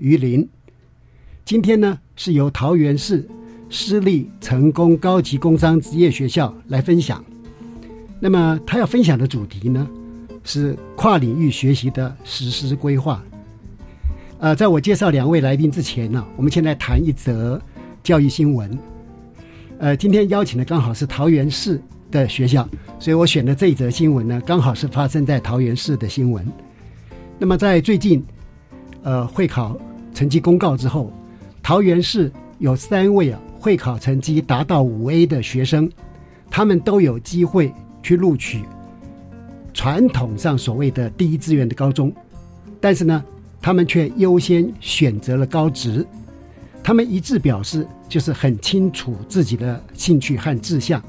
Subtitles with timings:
[0.00, 0.48] 于林。
[1.44, 3.28] 今天呢，是由桃园市
[3.68, 7.22] 私立成功高级工商职业学校来分享。
[8.18, 9.86] 那么，他要分享的主题呢？
[10.42, 13.22] 是跨领域学习的实施规划。
[14.38, 17.60] 呃，在我介绍两位来宾之前呢，我们先来谈一则
[18.02, 18.78] 教育新闻。
[19.78, 22.66] 呃，今天邀请的刚好是桃园市的学校，
[22.98, 26.46] 所以我选的这一则新闻呢，刚好是发生在桃园市的新闻。
[27.38, 28.24] 那么在最近，
[29.02, 29.78] 呃，会考
[30.20, 31.10] 成绩公告之后，
[31.62, 35.90] 桃园市有三位啊会考成绩达到五 A 的学生，
[36.50, 37.72] 他们都有机会
[38.02, 38.62] 去录取。
[39.72, 42.12] 传统上所谓的第一志愿的高中，
[42.82, 43.24] 但是呢，
[43.62, 46.06] 他们却优先选择了高职。
[46.82, 51.02] 他们一致表示，就是很清楚自己的兴趣和志向，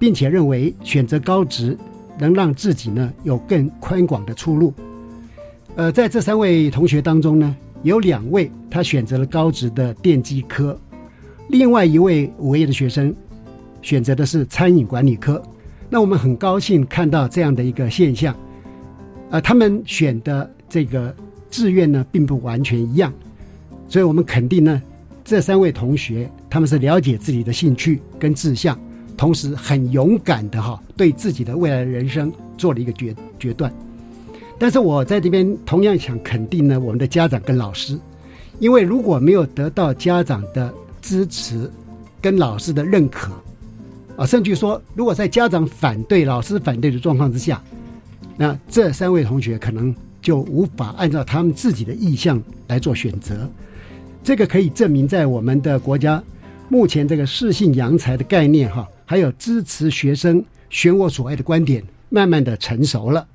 [0.00, 1.78] 并且认为选择高职
[2.18, 4.74] 能让自己呢有更宽广的出路。
[5.76, 10.78] 呃，在这三位同学当中呢，有两位他选择了高职的电机科，
[11.48, 13.14] 另外一位五 A 的学生
[13.82, 15.42] 选择的是餐饮管理科。
[15.90, 18.34] 那我们很高兴看到这样的一个现象，
[19.30, 21.14] 呃，他们选的这个
[21.50, 23.12] 志愿呢，并不完全一样，
[23.88, 24.80] 所以我们肯定呢，
[25.24, 28.78] 这三位同学他们是了解自己的兴趣跟志向，
[29.16, 33.70] 同时很勇敢的哈，对自己的未来人生做了一个决决断。
[34.62, 37.98] 但是我在这边同样想肯定呢，我们的家长跟老师，
[38.60, 41.68] 因为如果没有得到家长的支持
[42.20, 43.32] 跟老师的认可。
[44.16, 47.60] 啊，甚至说，如果在家长反对、老师反对的状况之下，
[48.36, 53.50] 那这三位同学可能就无法按照他们自己的意向来做选择。
[54.22, 56.22] 这个可以证明，在我们的国家
[56.68, 60.40] 目前这个适性扬才的概念，哈，还有支持学生
[60.70, 63.26] 选我所爱的观点，慢慢的成熟了。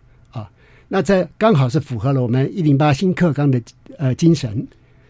[0.87, 3.61] 那这刚好是符合了我们一零八新课纲的
[3.97, 4.65] 呃精神。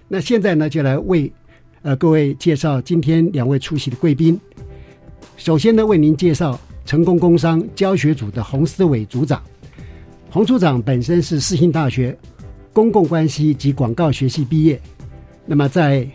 [0.08, 1.32] 那现在呢，就来为
[1.84, 4.40] 呃各位介绍今天两位出席的贵宾。
[5.36, 9.42] 首先呢，为您介绍成功工商教学组的洪思伟组长。
[10.32, 12.18] 洪组长本身是世新大学
[12.74, 14.82] 公共关系及广告学系毕业，
[15.46, 16.08] 那么在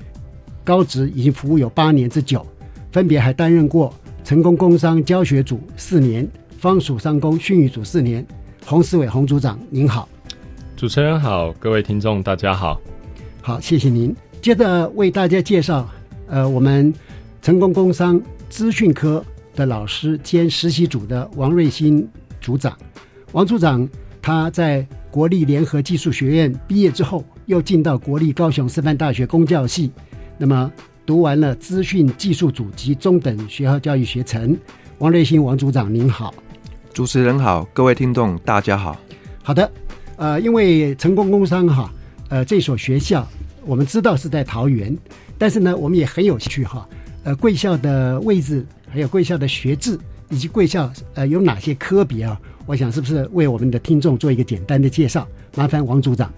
[0.65, 2.45] 高职已经服务有八年之久，
[2.91, 3.95] 分别还担任过
[4.25, 8.27] 成功工商教学组四年、方属商工训育组四年。
[8.65, 10.09] 洪思伟洪组长您好，
[10.77, 12.81] 主持人好，各位听众大家好，
[13.41, 14.15] 好谢谢您。
[14.41, 15.89] 接着为大家介绍，
[16.29, 16.93] 呃，我们
[17.41, 18.21] 成功工商。
[18.49, 19.25] 资讯科
[19.57, 22.07] 的老师兼实习组的王瑞新
[22.39, 22.77] 组长，
[23.33, 23.89] 王组长
[24.21, 29.91] 他在国立联合技术学院毕业之后，又进到国立高雄师范大学公教系，
[30.37, 30.71] 那么
[31.07, 34.55] 读完了资讯技术组及中等学校教育学程。
[34.99, 36.35] 王瑞新王组长您好，
[36.93, 39.01] 主持人好，各位听众大家好。
[39.43, 39.71] 好的，
[40.17, 41.91] 呃，因为成功工商哈，
[42.29, 43.27] 呃，这所学校
[43.65, 44.95] 我们知道是在桃园，
[45.39, 46.87] 但是呢，我们也很有趣哈。
[47.25, 49.99] 呃，贵校的位置，还有贵校的学制，
[50.29, 52.39] 以及贵校呃有哪些科别啊？
[52.67, 55.27] 我想是不是为我们的听众做一个简单的介绍？
[55.55, 56.31] 麻烦王组长。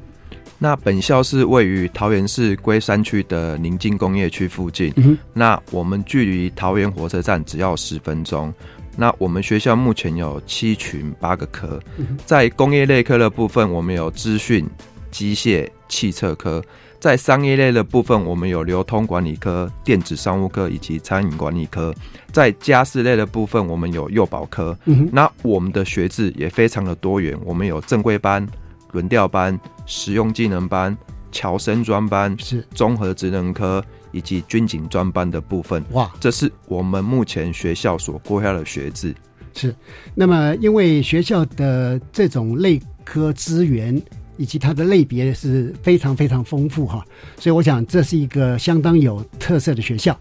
[0.56, 4.92] 那本校是位于桃园市龟山区的宁静工业区附近。
[4.96, 8.54] 嗯那我们距离桃园火车站只要十分钟。
[8.96, 11.80] 那我们学校目前有七群八个科，
[12.24, 14.66] 在工业类科的部分，我们有资讯、
[15.10, 16.60] 机械、汽车科；
[17.00, 21.92] 在商业类的部分，我们有流通管理科、电子商务科以及餐饮管理科；
[22.32, 24.76] 在家事类的部分，我们有幼保科。
[24.84, 28.46] 嗯，那我们的学制也非常的多元，我们有正规班、
[28.92, 30.96] 轮调班、实用技能班、
[31.30, 32.64] 侨生专班、是。
[32.74, 33.84] 综合职能科
[34.14, 35.84] 以及军警专班的部分。
[35.90, 39.12] 哇，这是我们目前学校所规划的学制。
[39.52, 39.74] 是。
[40.14, 44.00] 那么，因为学校的这种类科资源
[44.36, 47.04] 以及它的类别是非常非常丰富哈，
[47.38, 50.18] 所以我想这是一个相当有特色的学校。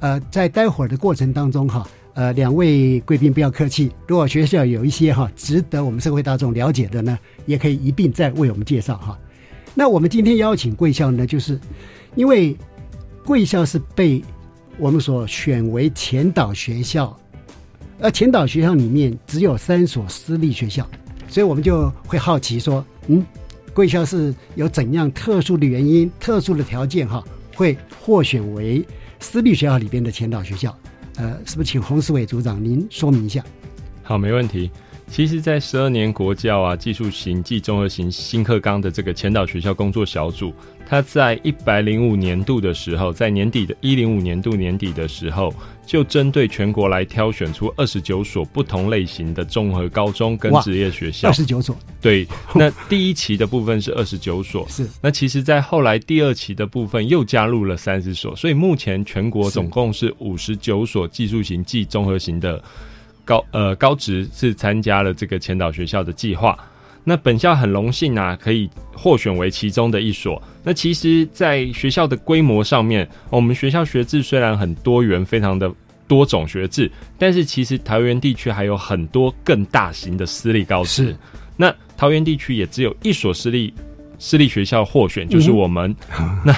[0.00, 9.18] 呃，在待会儿的过程当中哈，呃，两位贵宾不要客气，如果学校有一些哈值得我们社会大众了解的呢，也可以一并再为我们介绍哈。
[9.74, 11.60] 那我们今天邀请贵校呢，就是
[12.14, 12.56] 因为
[13.30, 14.20] 贵校是被
[14.76, 17.16] 我们所选为前导学校，
[18.00, 20.84] 而前导学校里面只有三所私立学校，
[21.28, 23.24] 所以我们就会好奇说，嗯，
[23.72, 27.24] 贵校是有怎样特殊的原因、特殊的条件哈，
[27.54, 28.84] 会获选为
[29.20, 30.76] 私立学校里边的前导学校？
[31.14, 33.44] 呃，是不是请洪思伟组长您说明一下？
[34.02, 34.68] 好，没问题。
[35.10, 40.54] 其实，在十二年国教啊技术型暨综合型新课纲的这个前导学校工作小组，
[40.86, 45.52] 它在一百零五年度的时候，在年底的一零五年度年底的时候，
[45.84, 51.28] 就针对全国来挑选出二十九所不同类型的综合高中跟哇职业学校。
[51.28, 51.32] 二。
[51.34, 51.76] 十九所。
[52.00, 52.24] 对，
[52.54, 54.88] 那第一期的部分是二十九所， 是。
[55.02, 59.50] 那其实，在后来第二期的部分又加入了三十所，所以目前全国是。
[59.50, 62.62] 总共是五十九所技术型暨综合型的
[63.24, 66.58] 高呃高职是参加了这个前导学校的计划。
[67.02, 70.40] 那本校很荣幸啊，可以获选为其中的一所。
[70.62, 75.72] 那其实，在学校的规模上面，我们学校学制虽然很多元，非常的
[76.06, 81.16] 多种学制，但是其实桃园地区还有很多更大型的私立高职是。
[81.56, 83.72] 那桃园地区也只有一所私立
[84.22, 85.96] 私立学校获选，就是我们。
[86.44, 86.54] 那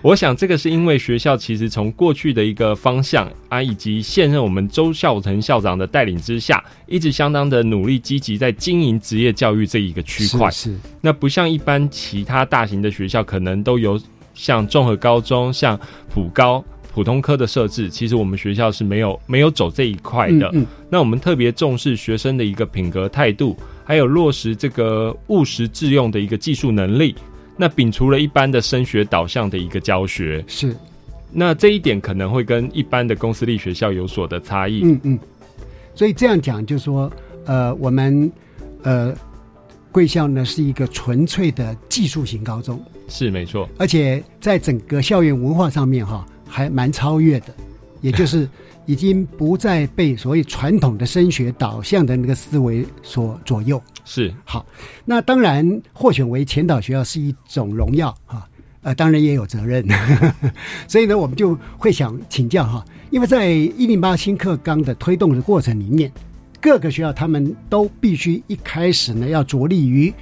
[0.00, 10.48] 我想这个是因为学校其实从过去的一个方向啊，以及现任我们周孝成校长的带领之下，一直相当的努力积极在经营职业教育这一个区块。
[10.50, 14.00] 是是那不像一般其他大型的学校，可能都有
[14.32, 15.78] 像综合高中、像
[16.08, 20.48] 普高、普通科的设置，其实我们学校是没有没有走这一块的。
[20.52, 27.14] 嗯嗯那我们特别重视学生的一个品格态度，还有落实这个务实致用的一个技术能力。
[27.56, 30.74] 那摒除了一般的升学导向的一个教学，是，
[31.30, 34.82] 那这一点可能会跟一般的公私立学校有所的差异。
[34.84, 35.18] 嗯嗯，
[35.94, 37.12] 所以这样讲就是说，
[37.44, 38.30] 呃，我们
[38.82, 39.14] 呃
[39.90, 47.46] 贵校呢是一个纯粹的技术型高中，是没错，而且在整个校园文化上面哈，还蛮超越的，
[48.02, 48.46] 也就是
[48.84, 53.82] 已经不再被所谓传统的升学导向的那个思维所左右。
[54.04, 54.66] 是好，
[55.06, 58.46] 那当然获选为前导学校是一种荣耀哈，
[58.82, 59.82] 呃，当然也有责任，
[60.86, 66.12] 所以呢，我们就会想请教哈，因为在一零八新课纲的推动的过程里面，
[66.60, 70.12] 各个学校他们都必须一开始呢要着力于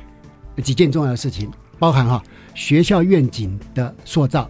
[0.63, 2.23] 几件重要的事情，包含哈
[2.55, 4.49] 学校愿景的塑造，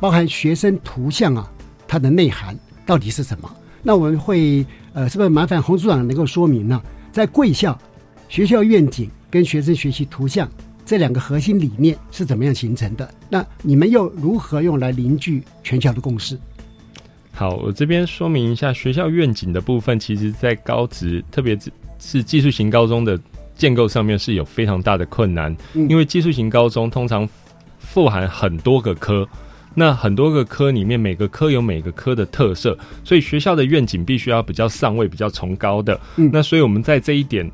[0.00, 1.50] 包含学生图像啊
[1.86, 3.50] 它的内涵到底是什么？
[3.82, 6.80] 那我们会呃，是不是麻烦洪组长能够说明呢？
[7.12, 7.78] 在贵校。
[8.28, 10.46] 学校愿景跟学生学习图像
[10.84, 13.10] 这两个核心理念是怎么样形成的？
[13.30, 16.38] 那你们又如何用来凝聚全校的共识？
[17.32, 21.58] 好，我这边说明一下学校愿景的部分，其实在高职，特别
[21.98, 23.18] 是技术型高中的
[23.56, 27.26] 建构上面是有非常大的困难，嗯因为技术型高中通常
[27.78, 29.26] 富含很多个科。
[29.74, 35.98] 那很多个科里面，每个科有每个科的特色，所以学校的愿景必须要比较上位、比较崇高的。
[36.16, 36.28] 嗯。
[36.32, 37.48] 那所以我们在这一点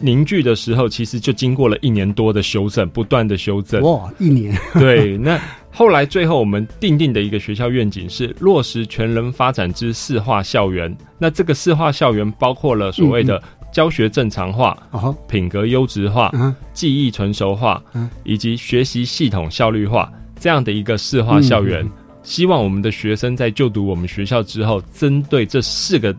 [0.00, 3.80] 凝聚的时候，其实就经过了一年多的修正，不断的修正。
[3.82, 4.54] 哇，一年。
[4.74, 10.94] 对，那后来最后我们定定的一个学校愿景是落实全人发展之四化校园。
[11.18, 16.54] 那这个四化校园包括了所谓的教学正常化、哦，品格优质化、嗯。
[16.72, 21.82] 记忆成熟化嗯，以及学习系统效率化这样的一个四化校园。
[21.84, 26.12] 嗯希望我们的学生在就读我们学校之后，针对这四个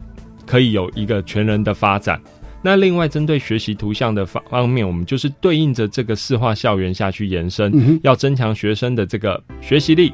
[0.45, 2.17] 可以有一个全人的发展。
[2.61, 10.13] 那另外针对学习图像的方方面，我们就是对应着这个四化校园下去延伸，嗯要增强学生的这个学习力、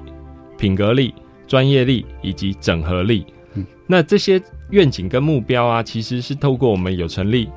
[0.58, 1.14] 品格力、
[1.46, 3.24] 专业力以及整合力。
[3.54, 4.42] 嗯那这些
[4.72, 7.48] 愿景跟目标啊，其实是透过我们有成立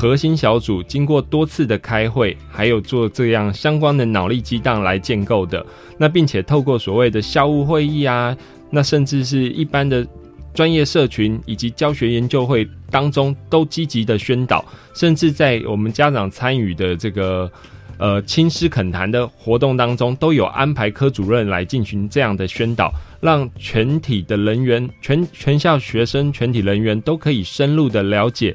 [0.00, 5.66] 核心小组经过多次的开会，还有做这样相关的脑力激荡来建构的。
[5.98, 8.36] 那并且透过所谓的校务会议啊，
[8.70, 10.06] 那甚至是一般的
[10.54, 14.64] 专业社群以及教学研究会当中，都积极的宣导，
[14.94, 17.50] 甚至在我们家长参与的这个
[17.98, 28.54] 呃亲师恳谈的活动当中，都有安排科主任来进行这样的宣导，让全体的人员、全全校学生、全体人员都可以深入的了解。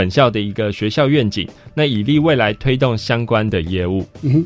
[0.00, 4.02] 本校的一个学校愿景，那以利未来推动相关的业务。
[4.22, 4.42] 嗯，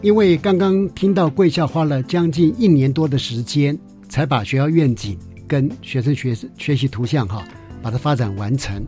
[0.00, 3.78] 因为刚刚听到贵校花了将近一年多的时间，
[4.08, 7.46] 才把学校愿景跟学生学学习图像哈，
[7.82, 8.82] 把它发展完成。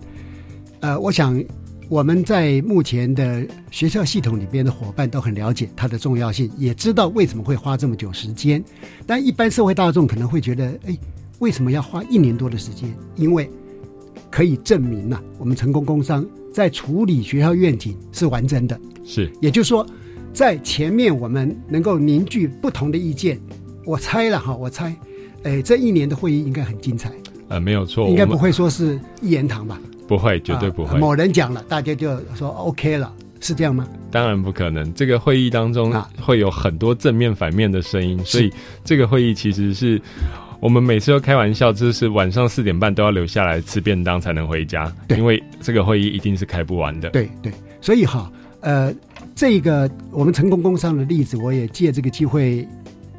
[0.80, 1.38] 呃，我想
[1.90, 8.64] 我们在目前的学校系统里边的伙伴都很了解它的重要性，也知道为什么会花这么久时间。
[9.07, 10.97] 但一般社会大众可能会觉得，哎，
[11.40, 12.88] 为什么要花一年多的时间？
[13.16, 13.50] 因为
[14.31, 18.81] 可以证明呐，我们成功工商在处理学校愿景是完整的。
[19.05, 19.85] 是，也就是说，
[20.33, 23.41] 在前面我们能够凝聚不同的意见。
[23.85, 24.95] 我猜了哈，我猜，
[25.43, 27.11] 哎，这一年的会议应该很精彩。
[27.49, 29.81] 呃，没有错，应该不会说是一言堂吧？
[30.07, 30.99] 不会，绝对不会。
[30.99, 33.89] 某人讲了，大家就说 OK 了，是这样吗？
[34.11, 34.95] 当然不可能。
[34.95, 38.53] 这个会议当中会有很多正面、反面的声音，所以
[38.85, 40.01] 这个会议其实是。
[40.61, 47.09] 我们每次都开玩笑，就是晚上四点半都要留下来吃便当才能回家，因为这个会议一定是开不完的。
[47.11, 47.50] 对对，
[47.81, 48.95] 所以哈，呃，
[49.35, 52.69] 这个我们成功工商的例子，我也借这个机会，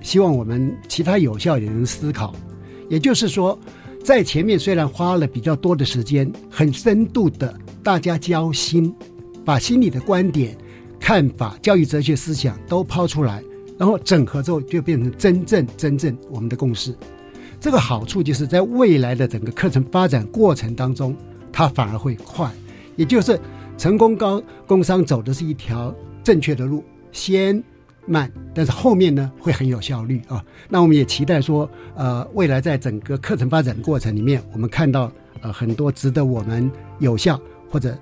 [0.01, 2.35] 希望我们其他有效也能思考。
[2.89, 3.57] 也就是说，
[4.03, 8.93] 在前面虽然花了比较多的时间，很深度的大家交心，
[9.43, 10.55] 把心里的观点、
[10.99, 13.43] 看法、教育哲学思想都抛出来，
[13.79, 16.93] 然后整合之后，就变成真正真正我们的共识。
[17.61, 21.15] 这个好处就是在未来的整个课程发展过程当中，
[21.53, 22.51] 它反而会快，
[22.95, 23.39] 也就是
[23.77, 27.63] 成功高工商走的是一条正确的路，先
[28.07, 30.43] 慢，但是后面呢会很有效率啊。
[30.69, 37.39] 那我们也期待说，呃，未来在整个课程发展过程里面，我们看到呃很多值得我们有效
[37.69, 37.95] 或者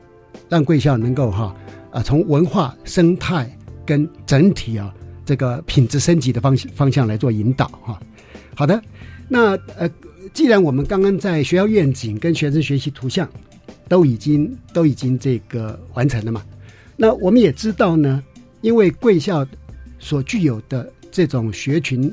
[0.47, 1.53] 让贵校能够哈
[1.91, 3.53] 啊从文化生态
[3.85, 4.93] 跟整体啊
[5.25, 7.99] 这个品质升级的方方向来做引导哈。
[8.55, 8.81] 好的。
[9.31, 9.87] 那呃，
[10.33, 13.29] 既然我们刚刚在学校愿景跟学生学习图像
[13.87, 16.43] 都已经都已经这个完成了嘛，
[16.97, 18.23] 那我们也知道呢，
[18.61, 19.45] 因为贵校
[19.99, 22.11] 所具有的这种学群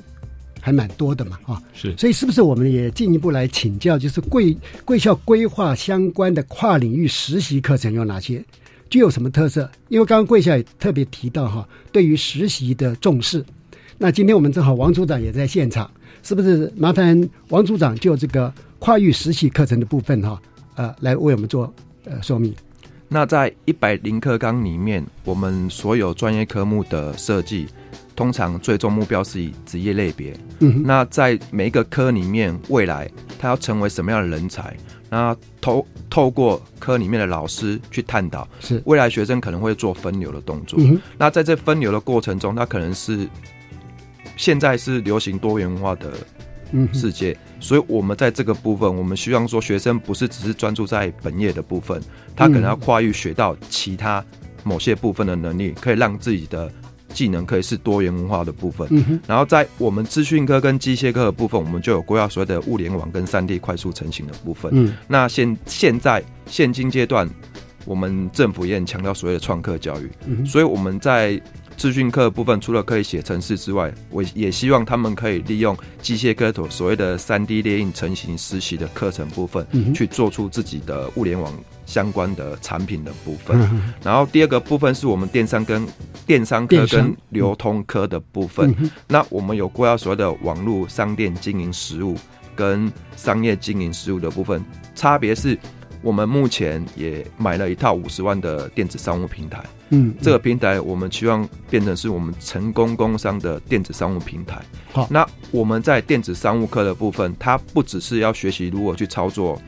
[0.60, 4.54] 还蛮多的嘛，啊，是，所以是不是我们也进一步来请教，就是贵
[4.84, 8.44] 贵校规划相关的跨领域实习课程有哪些，
[8.90, 9.70] 具有什么特色？
[9.88, 13.42] 因为刚刚贵校也特别提到哈，对于实习的重视。
[13.96, 15.90] 那今天我们正好王组长也在现场。
[16.26, 17.16] 是不是麻烦
[17.50, 20.42] 王组长就这个跨域实习课程的部分哈，
[20.74, 21.72] 呃，来为我们做
[22.04, 22.52] 呃说明？
[23.08, 27.68] 那在一百零课纲里面，我们所有专业科目的设计，
[28.16, 30.36] 通常最终目标是以职业类别。
[30.58, 34.76] 嗯，那在每一个科里面，未来他要成为什么样的人才？
[35.08, 40.76] 那透透过科里面的老师去探讨，是未来学生可能会做分流的动作。
[40.82, 43.28] 嗯那在这分流的过程中，他可能是。
[44.36, 46.12] 现在是流行多元化的
[46.92, 52.00] 世界，所以我们在这个部分，我们希望说学生不是只是专注在本业的部分，
[52.34, 54.22] 他可能要跨域学到其他
[54.62, 56.70] 某些部分的能力，可以让自己的
[57.08, 58.88] 技能可以是多元文化的部分。
[59.26, 64.92] 然后在我们资讯科跟机械科的部分，我们就有规划所谓的物联网跟三 D 快速成型的部分。
[65.08, 67.30] 那现现在现今阶段，
[67.84, 70.10] 我们政府也很强调所谓的创客教育，
[70.44, 71.40] 所以我们在。
[71.76, 81.52] 资讯课部分除了可以写程式之外，我也希望他们可以利用机械科所所谓的三 D 列印成型实习的课程部分，去做出自己的物联网
[81.84, 83.58] 相关的产品的部分。
[84.02, 85.86] 然后第二个部分是我们电商跟
[86.26, 88.74] 电商科跟流通科的部分。
[89.06, 92.16] 那我们有过要所谓的网络商店经营实务
[92.54, 94.64] 跟商业经营实务的部分，
[94.94, 95.58] 差别是。
[96.06, 104.62] 我们目前也买了一套五十万的电子商务平台，嗯，这个平台我们希望变成是我们成功工商的电子商务平台。
[104.92, 109.60] 好，那我们在电子商务课的部分，它不只是要学习如何去操作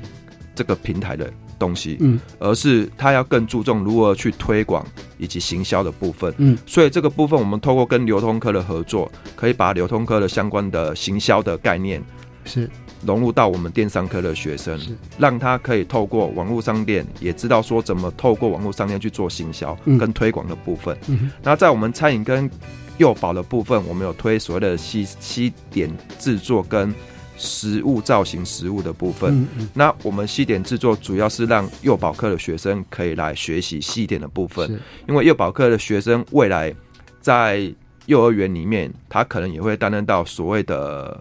[0.55, 1.29] 这个平台的
[1.59, 4.87] 东西，嗯，而是它要更注重如何去推广
[5.19, 12.01] 以及行销的部分，嗯，所以这个部分我们透过跟流通科的合作，可以把流通科的相关的行销的概念
[12.45, 12.71] 是。
[13.05, 14.79] 融入到我们电商科的学生，
[15.19, 20.97] 让他可以透过网络商店，也知道说怎么透过网络商店去做行销跟推广的部分。
[21.43, 22.51] 那在我们餐饮跟
[22.99, 26.93] 幼保的部分，我们有推所谓的西西点制作跟
[27.37, 29.33] 食物造型食物的部分。
[29.33, 36.75] 嗯嗯，那我们西点制作主要是让幼保课的学生可以来学习西点的部分，因为幼保课的学生未来
[37.21, 37.73] 在
[38.07, 41.21] 幼儿园里面，他可能也会担任到所谓的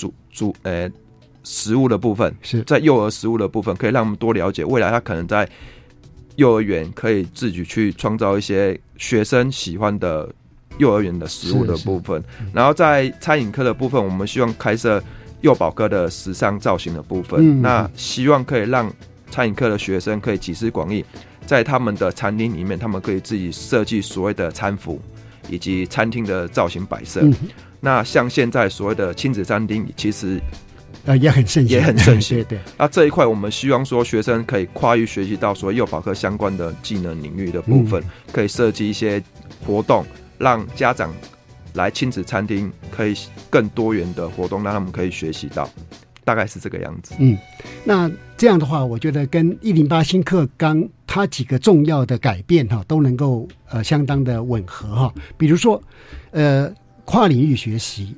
[0.00, 0.90] 主主呃
[1.44, 5.48] 食物的部分，是在幼儿食物的部分，可以让我们多了解未来他可能在
[6.36, 10.28] 幼儿园可以自己去创造一些学生喜欢的
[10.78, 12.22] 幼儿园的食物的是是部分。
[12.54, 15.02] 然后在餐饮科的部分，我们希望开设
[15.42, 18.90] 幼保科的时尚造型的部分，嗯那希望可以让
[19.30, 21.04] 餐饮科的学生可以集思广益，
[21.46, 25.00] 在他们的餐厅里面，他们可以自己设计所谓的餐服
[25.48, 27.20] 以及餐厅的造型摆设。
[27.22, 27.34] 嗯
[27.80, 30.40] 那像现在所谓的亲子餐厅，其实
[31.06, 39.22] 呃也很盛行，也很盛行 对对，那这一块，我们希望说学生可以跨域学习到所谓幼保科相关的技能领域的部分，可以设计一些
[39.64, 40.04] 活动，
[40.38, 41.12] 让家长
[41.74, 43.14] 来亲子餐厅可以
[43.48, 45.68] 更多元的活动，让他们可以学习到，
[46.24, 47.14] 大概是这个样子。
[47.18, 47.38] 嗯，
[47.84, 55.14] 那这样的话，我觉得跟一零八新课纲它几个重要的改变哈，都能够呃相当的吻合哈。
[55.38, 55.80] 比如说，
[56.30, 56.72] 呃，
[57.10, 58.14] 跨领域学习，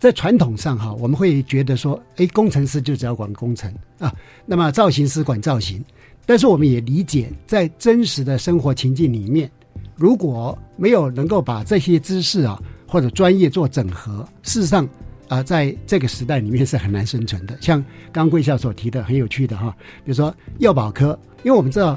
[0.00, 4.12] 在传统上哈，我们会觉得说，哎，工程师就只要管工程啊，
[4.44, 5.80] 那么造型师管造型。
[6.26, 9.48] 但是我们也理解，在真实的生活情境里面，
[9.94, 14.88] 如果没有能够把这些知识啊或者专业做整合，事实上
[15.28, 17.56] 啊、在这个时代里面是很难生存的。
[17.60, 19.72] 像刚贵校所提的很有趣的哈，
[20.04, 21.96] 比如说幼保科，因为我们知道，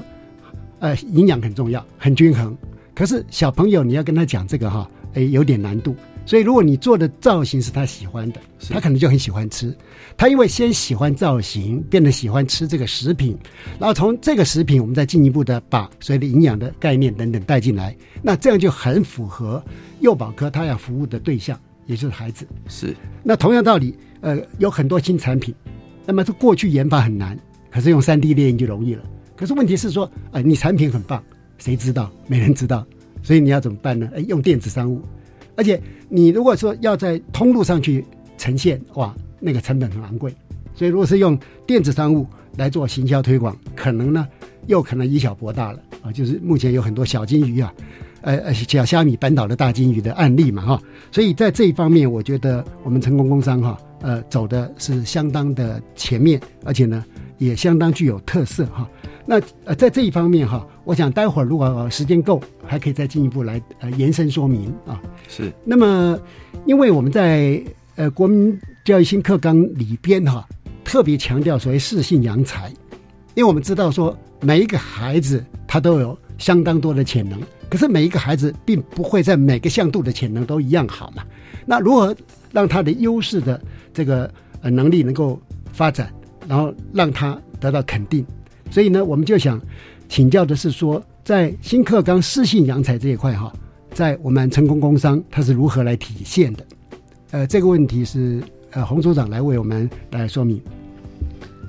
[0.78, 2.56] 呃，营养很重要，很均衡。
[2.94, 5.96] 可是小朋友你要跟他讲这个哈，哎，有点难度。
[6.26, 9.76] 所以如果你做的造型是他喜欢的，他可能就很喜欢吃。
[10.18, 13.38] 他因为先喜欢造型，变得喜欢吃这个食品，
[13.80, 19.64] 然后从这个食品，我们再进一步的把所谓的营养的概念等等带进来，那这样就很符合
[20.00, 22.48] 幼保科他要服务的对象，也就是孩子。
[22.68, 25.54] 是那同样道理，呃，有很多新产品，
[26.06, 27.38] 那么这过去研发很难，
[27.70, 29.04] 可是用三 D 列印就容易了。
[29.36, 31.22] 可是问题是说，呃，你产品很棒，
[31.58, 32.10] 谁知道？
[32.26, 32.88] 没人知道，
[33.22, 34.10] 所以你要怎么办呢？
[34.16, 35.02] 哎，用电子商务，
[35.56, 38.06] 而且你如果说要在通路上去
[38.38, 40.34] 呈现，哇，那个成本很昂贵。
[40.74, 44.28] 所以如果是用电子商务来做行销推广，可能呢
[44.68, 46.12] 又可能以小博大了啊。
[46.12, 47.74] 就是目前有很多小金鱼啊，
[48.26, 50.82] 呃呃小虾米扳倒了大金鱼的案例嘛哈。
[51.12, 57.06] 所以在这一方面，我觉得我们成功工商哈，呃，走的是相当的前面，而且呢
[57.38, 58.90] 也相当具有特色哈。
[59.28, 65.02] 那呃，在这一方面哈，我想待会儿如果、呃时间够，还可以再进一步来呃延伸说明啊。
[65.28, 66.20] 是那么，
[66.66, 67.62] 因为我们在
[67.96, 70.48] 呃国民教育新课纲里边哈，
[70.84, 72.70] 特别强调所谓适性扬才，
[73.34, 81.24] 因为我们知道说每一个孩子他都有相当多的潜能，可是每一个孩子并不会在每个向度的潜能都一样好嘛。
[81.66, 82.16] 那如何
[82.52, 83.62] 让他的优势的
[83.94, 84.30] 这个
[84.62, 85.40] 呃能力能够
[85.72, 86.12] 发展，
[86.48, 88.26] 然后让他得到肯定？
[88.70, 89.62] 所以呢，我们就想
[90.10, 93.52] 请教的是说，在新课纲适性扬才这一块哈，
[93.92, 96.66] 在我们成功工商它是如何来体现的？
[97.32, 100.62] 呃，这个问题是呃洪组长来为我们来说明。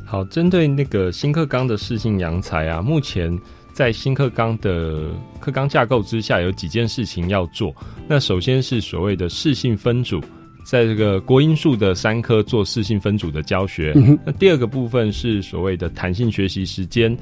[0.04, 3.36] 好，针对那个新课纲的适性扬才啊，目前
[3.76, 7.76] 在新课纲的课纲架构之下，有几件事情要做。
[8.08, 10.18] 那首先是所谓的适性分组，
[10.64, 13.92] 在这个国英数的三科做适性分组的教学。
[13.94, 17.14] 嗯那第二个部分是所谓的弹性学习时间。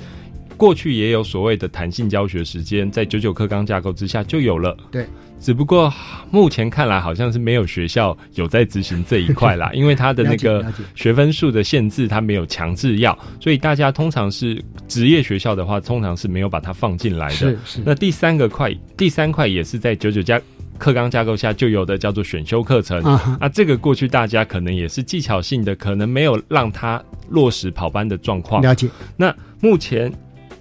[0.57, 4.77] 过去也有所谓的弹性教学时间，在九九课纲架构之下就有了。
[4.91, 5.07] 对，
[5.41, 5.93] 只不过
[6.31, 10.65] 目前看来好像是没有学校有在执行这一块啦， 因为它的那个
[10.95, 17.35] 学分数的限制，它没有强制要，所以大家通常是职业学校的话，通常是没有把它放进来的。
[17.35, 20.41] 是是，那第三个块，第三块也是在九九加
[20.79, 23.01] 课纲架构下就有的，叫做选修课程。
[23.03, 28.61] 啊，这个过去大家可能也是技巧性的，可能没有让它落实跑班的状况。
[28.63, 30.13] 了解，那目前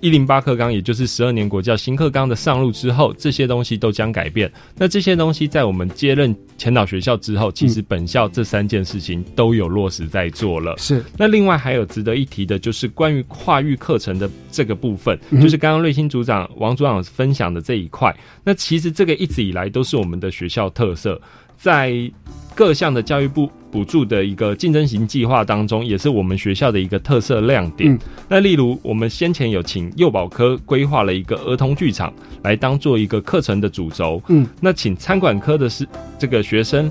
[0.04, 4.52] 一零八课纲，也就是十二年国教新课纲的上路之后，这些东西都将改变。
[4.78, 10.76] 那这些东西在我们接任前导学校之后，其实本校这三件事情都有落实在做了。
[10.78, 18.14] 是那另外还有值得一提的，就是关于跨域课程的这个部分，嗯就是刚刚瑞星组长、王组长分享的这一块。
[18.44, 21.18] 那其实这个一直以来都是我们的学校特色，
[21.56, 21.94] 在
[22.54, 27.92] 各项的教育部补助的一个竞争型计划当中，也是我们学校的一个特色亮点。
[27.92, 35.88] 嗯那例如，我们先前有请幼保科规划了一个儿童剧场来当做一个课程的主轴，嗯，那请餐馆科的是
[36.20, 36.90] 这个学生。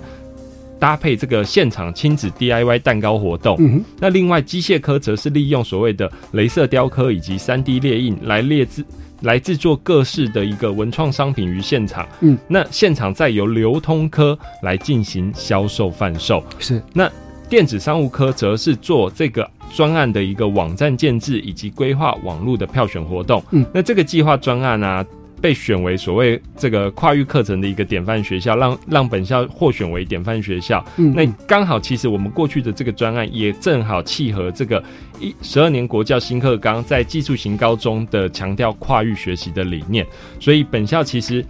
[0.79, 8.85] 搭配这个现场亲子 DIY 蛋糕活动，嗯，那另外机械科则是利用所谓的镭射雕刻以及三 D 列印来列制
[9.22, 12.06] 来制作各式的一个文创商品于现场。
[12.20, 16.42] 嗯，那现场再由流通科来进行销售贩售。
[16.58, 17.11] 是，那
[17.48, 23.42] 电子商务科则是做这个专案的一个网站建制以及规划网络的票选活动。
[23.50, 25.04] 嗯，那这个计划专案呢？
[25.42, 30.83] 被选为所谓这个跨域课程的一个典范学校，让让本校获选为典范学校。
[30.96, 34.83] 嗯，那刚好，其实我们过去的这个专案也正好契合这个
[35.18, 40.07] 一十二年国教新课纲在技术型高中的强调跨域学习的理念，
[40.38, 41.44] 所以本校其实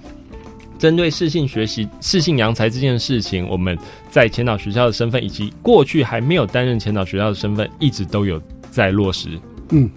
[0.78, 3.78] 针对适性学习、适性扬才这件事情，我们
[4.08, 9.28] 在前导学校的身份，以及过去还没有担任前导学校的身份，一直都有在落实。
[9.70, 9.90] 嗯，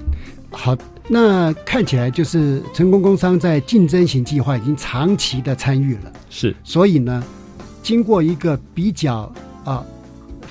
[0.51, 0.75] 好。
[1.07, 7.23] 那看起来就是成功工商在竞争型计划已经长期的参与了，是，所以呢，
[7.83, 9.31] 经过一个比较
[9.63, 9.85] 啊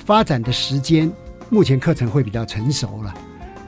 [0.05, 1.11] 发展的时间，
[1.49, 3.13] 目前课程会比较成熟了，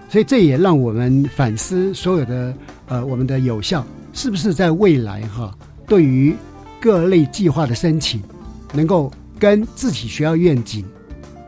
[0.08, 2.54] 所以这也让我们反思所有的
[2.88, 5.54] 呃我们的有效是不是在未来哈，
[5.86, 6.34] 对于
[6.80, 8.22] 各类计划的申请，
[8.74, 10.86] 能够跟自己学校愿景，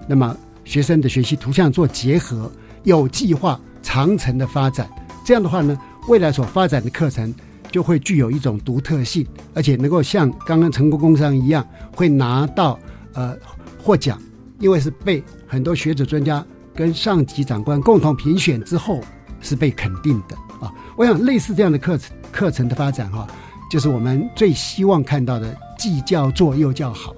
[0.06, 2.52] 那么学生的学习图像做结合，
[2.84, 4.86] 有计划长程的发展。
[5.30, 7.32] 这样的话呢，未来所发展的课程
[7.72, 11.64] 就会具有一种独特性，而且能够像刚刚成功工商一样，
[11.96, 12.80] 会拿到
[13.14, 13.38] 呃
[13.78, 14.20] 获奖，
[14.58, 19.02] 因为是被很多学者专家跟上级长官共同评选之后
[19.40, 20.74] 是被肯定的啊。
[20.98, 23.28] 我想类似这样的课程课程的发展哈，
[23.70, 27.14] 就是我们最希望看到的，既叫做又叫好，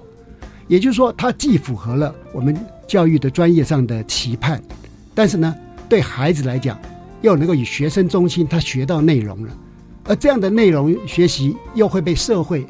[0.68, 2.54] 也就是说，它既符合了我们
[2.86, 4.62] 教育的专业上的期盼，
[5.14, 5.56] 但是呢，
[5.88, 6.78] 对孩子来讲。
[7.22, 9.56] 又能够以学生中心，他学到内容了，
[10.04, 12.66] 而这样的内容学习又会被社会，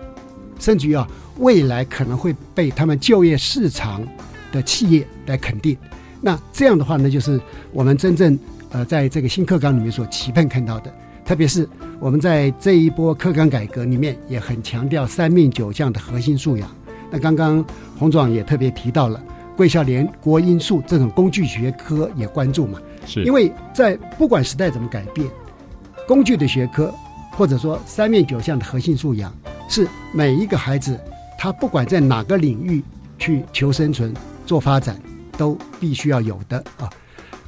[0.61, 4.07] 甚至于啊未来可能会被他们就业市场
[4.53, 5.77] 的企业来肯定。
[6.21, 7.41] 那这样的话呢，就是
[7.73, 8.39] 我们真正
[8.71, 10.93] 呃在这个新课纲里面所期盼看到的。
[11.25, 11.67] 特别是
[12.01, 16.69] 我们在这一波课纲改革里面，也很强调三命九将的核心素养。
[17.11, 17.65] 那刚刚
[17.97, 19.23] 洪总也特别提到了
[19.57, 22.79] 贵校连国音数这种工具学科也关注嘛。
[23.07, 25.29] 是，因为在不管时代怎么改变，
[26.07, 26.93] 工具的学科
[27.31, 29.33] 或者说三面九项的核心素养，
[29.69, 30.99] 是每一个孩子
[31.39, 32.83] 他不管在哪个领域
[33.19, 34.15] 去求生存、
[34.47, 35.01] 做发展，
[35.37, 36.91] 都必须要有的啊。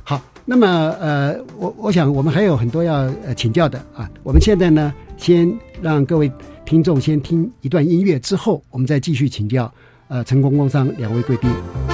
[0.02, 0.66] 好，那么
[1.00, 4.10] 呃，我我想我们还有很多要呃请教的啊。
[4.22, 6.30] 我们现在呢，先让各位
[6.64, 9.72] 听众先听一段音乐，之后我们再继续请教
[10.08, 11.93] 呃成功工商两位贵宾。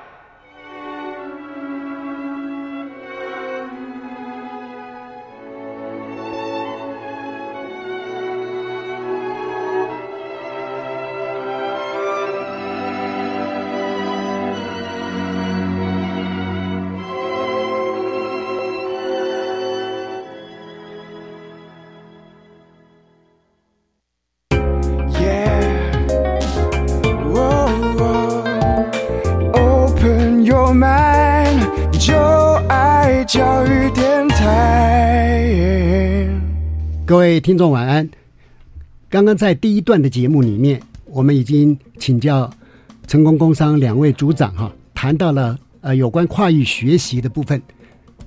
[37.31, 38.09] 各位听众晚安。
[39.09, 42.51] 刚刚在第一段的节目里面，我们已经请教
[43.07, 47.61] 成功工商两位组长哈，谈到了呃有关跨域学习的部分。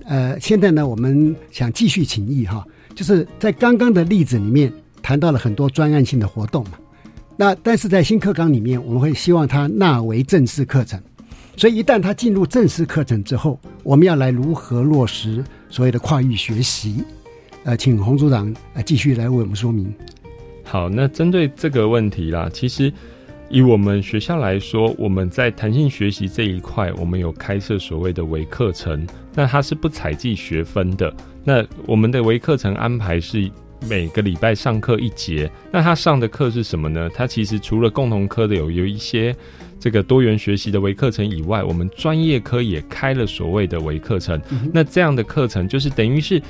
[0.06, 6.78] 呃，现在呢，我们想继续请益哈，就是在刚刚的例子里面谈到了很多专案性的活动嘛。
[7.36, 10.98] 那但是在新课纲里面，我们会希望它纳为正式课程。
[11.58, 17.04] 所以，一旦他进入正式课程之后，我们要来如何落实所谓的跨域学习？
[17.64, 19.92] 呃，请洪组长呃继续来为我们说明。
[20.62, 22.92] 好，那针对这个问题啦，其实
[23.48, 31.14] 以我们学校来说，我们在弹性学习这一块，我们有开设所谓的微课程，那它是不采计学分的。
[31.42, 33.50] 那我们的微课程安排是
[33.88, 35.50] 每个礼拜上课一节。
[35.70, 37.10] 那他上的课是什么呢？
[37.14, 39.34] 他其实除了共同科的有有一些。
[39.80, 44.40] 这个多元学习的微课程以外，我们专业科也开了所谓的微课程。
[44.72, 46.40] 那这样的课程就是等于是，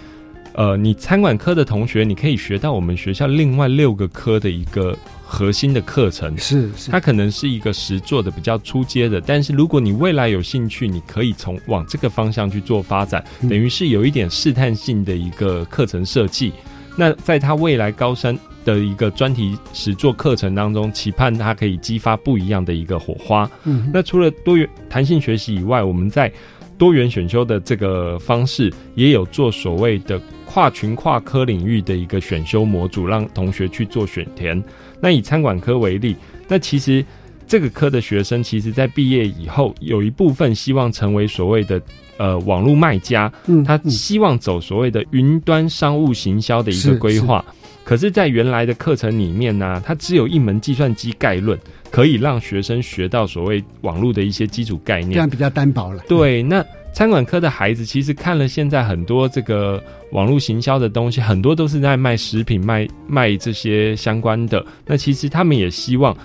[0.54, 6.36] 呃，你餐馆科的同学，你可以学到我们学校另外六个科的一个核心的课程。
[6.38, 16.52] 是是，它可能是一个实做的比较初阶的，但是如果你未来有兴趣，你可以从往这个方向去做发展，等于是有一点试探性的一个课程设计。
[16.96, 18.36] 那在他未来高三。
[18.64, 23.46] 的一个专题实作课程当中，期盼他可以激发不一样的一个火花。
[23.64, 26.32] 嗯，那除了多元弹性学习以外，我们在
[26.78, 30.18] 多元选修的这个方式，也有做所谓的
[30.54, 34.62] 跨群跨科领域的一个选修模组，让同学去做选填。
[35.00, 36.14] 那以餐馆科为例，
[36.46, 37.04] 那其实
[37.44, 41.82] 这个科的学生，其实在毕业以后，有一部分希望成为所谓的
[42.18, 47.44] 呃网络卖家，嗯，他希望走所谓的云端商务行销的一个规划。
[47.82, 51.58] 可是，在原来的课程里面呢，它只有一门计算机概论，
[51.90, 56.00] 可以让学生学到所谓网络的一些基础概念，这样比较单薄了。
[56.08, 56.64] 对，那
[56.94, 64.64] 餐馆科的孩子其实看了现在很多这个网络行销的东西，很多都是在卖食品、卖卖这些相关的。
[64.86, 66.16] 那其实他们也希望。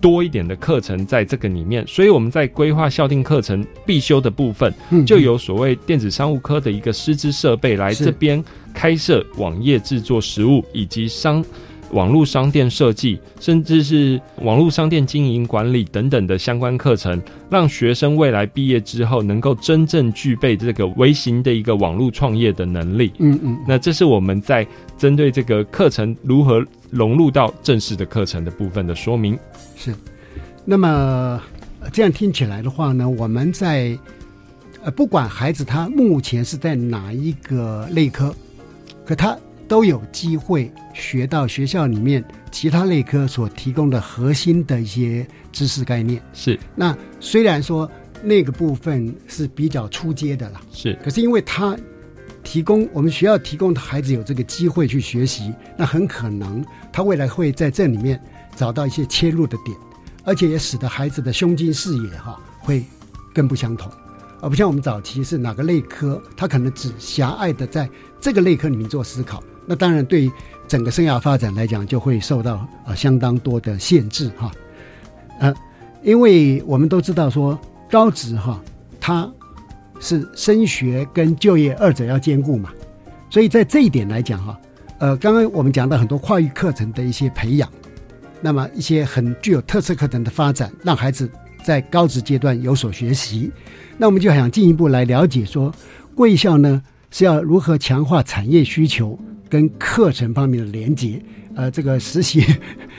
[0.00, 4.72] 多一点的课程在这个里面，所以我们在规划校定课程必修的部分，
[5.04, 8.40] 就有所谓电子商务科的一个师资设备来这边
[8.72, 11.44] 开设网页制作实物，以及商
[11.92, 17.20] 网络商店设计，甚至是网络商店经营管理等等的相关课程，
[17.50, 23.12] 让学生未来毕业之后能够真正具备这个微型的一个网络创业的能力。
[23.18, 29.38] 嗯嗯，那这是我们在针对这个课程如何融入到正式的课程的部分的说明。
[29.76, 29.94] 是，
[30.64, 31.40] 那么
[31.92, 33.96] 这样听起来的话呢，我们在
[34.82, 38.34] 呃，不管孩子他目前是在哪一个类科，
[39.04, 39.36] 可他
[39.68, 46.20] 都有机会学到学校里面其他类科所提供的核心的一些知识概念。
[46.32, 47.88] 是，那虽然说
[48.22, 51.76] 那个部分是比较初阶的啦，是，可是因为他
[52.42, 58.18] 提供我们学校提供的孩子有这个机会去学习，那很可能他未来会在这里面
[58.56, 59.76] 找到一些切入的点，
[60.24, 62.82] 而且也使得孩子的胸襟视野哈会
[63.34, 63.92] 更不相同。
[64.40, 70.30] 而不像我们早期是哪个类科，他可能只狭隘的在这个类科里面做思考，那当然对
[70.66, 74.50] 整个生涯发展来讲就会受到呃相当多的限制哈，
[75.40, 75.54] 呃，
[76.02, 77.58] 因为我们都知道说
[77.90, 78.58] 高职哈，
[78.98, 79.30] 它
[80.00, 82.70] 是升学跟就业二者要兼顾嘛，
[83.28, 84.58] 所以在这一点来讲哈，
[84.98, 87.68] 呃，刚刚我们讲到很多跨域课程的一些培养，
[88.40, 91.30] 那么一些很具有特色课程的发展，让孩子
[91.62, 93.52] 在高职阶段有所学习。
[93.98, 95.74] 那我们就想进一步来了解说，
[96.14, 101.20] 贵校呢是要如何强化产业需求跟课程方面的连接？
[101.56, 102.44] 呃，这个实习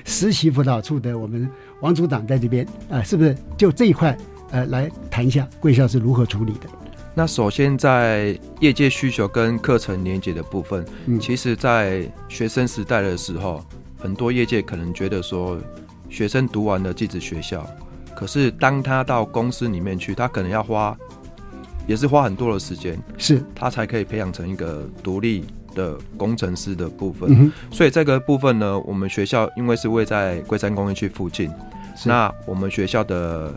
[0.03, 4.17] 实习辅导处的我们王组长在这边啊，是不是就这一块
[4.51, 6.67] 呃来谈一下贵校是如何处理的？
[7.15, 13.63] 那首先在业界需求跟课程连接的部分，嗯，其实，在学生时代的时候，
[13.97, 15.57] 很多业界可能觉得说，
[16.09, 17.65] 学生读完了寄子学校。
[18.15, 20.97] 可是，当他到公司里面去，他可能要花，
[21.87, 27.51] 也是花很多的时间，是他才可以培养成一个独立的工程师的部分。
[27.71, 31.51] 所以这个部分呢，我们学校因为是位在龟山工业区附近，
[32.05, 33.53] 那我们学校的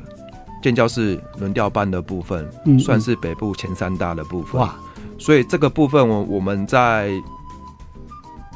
[0.62, 2.48] 建教室轮调班的部分，
[2.78, 4.60] 算是北部前三大的部分。
[4.60, 4.74] 哇！
[5.18, 7.10] 所以这个部分，我我们在。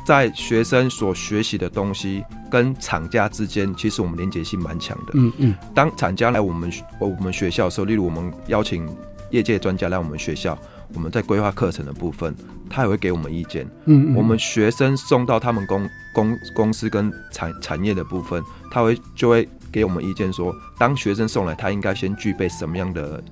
[0.07, 5.15] 在学生所学习的东西跟厂家之间，其实我们连接性蛮强的。
[5.15, 5.55] 嗯嗯。
[5.75, 8.89] 当厂家来我们我们学校的时候，例如我们邀请
[9.33, 10.57] 业界专家来我们学校，
[10.95, 12.35] 我们在规划课程的部分，
[12.69, 13.67] 他也会给我们意见。
[13.85, 14.15] 嗯嗯。
[14.15, 23.23] 我们学生送到他们公公公司跟产产业的部分，他会就会给我们意见说，当学生送来，他应该先具备什么样的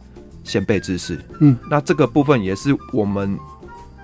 [0.42, 1.18] 先备知识。
[1.40, 1.56] 嗯。
[1.70, 3.38] 那这个部分也是我们。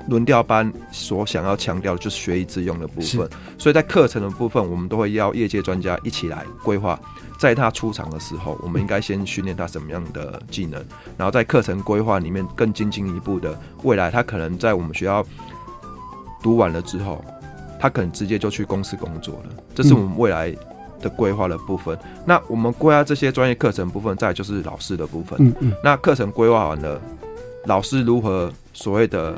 [0.09, 6.99] 轮调班所想要强调的就是学以致用的部分，所以在课程的部分，我们都会邀业界专家一起来规划。
[7.40, 10.85] 在他出场的时候，我们应该先训练他什么样的技能，
[11.16, 13.59] 然后在课程规划里面更精进一步的。
[13.83, 15.24] 未来他可能在我们学校
[16.42, 17.24] 读完了之后，
[17.81, 19.55] 他可能直接就去公司工作了。
[19.74, 20.55] 这是我们未来
[21.00, 21.98] 的规划的部分。
[22.26, 25.38] 那我们规划这些专业课程部分，再就是老师的部分。
[25.40, 25.72] 嗯嗯。
[25.83, 27.00] 那课程规划完了，
[27.64, 29.37] 老师如何所谓的？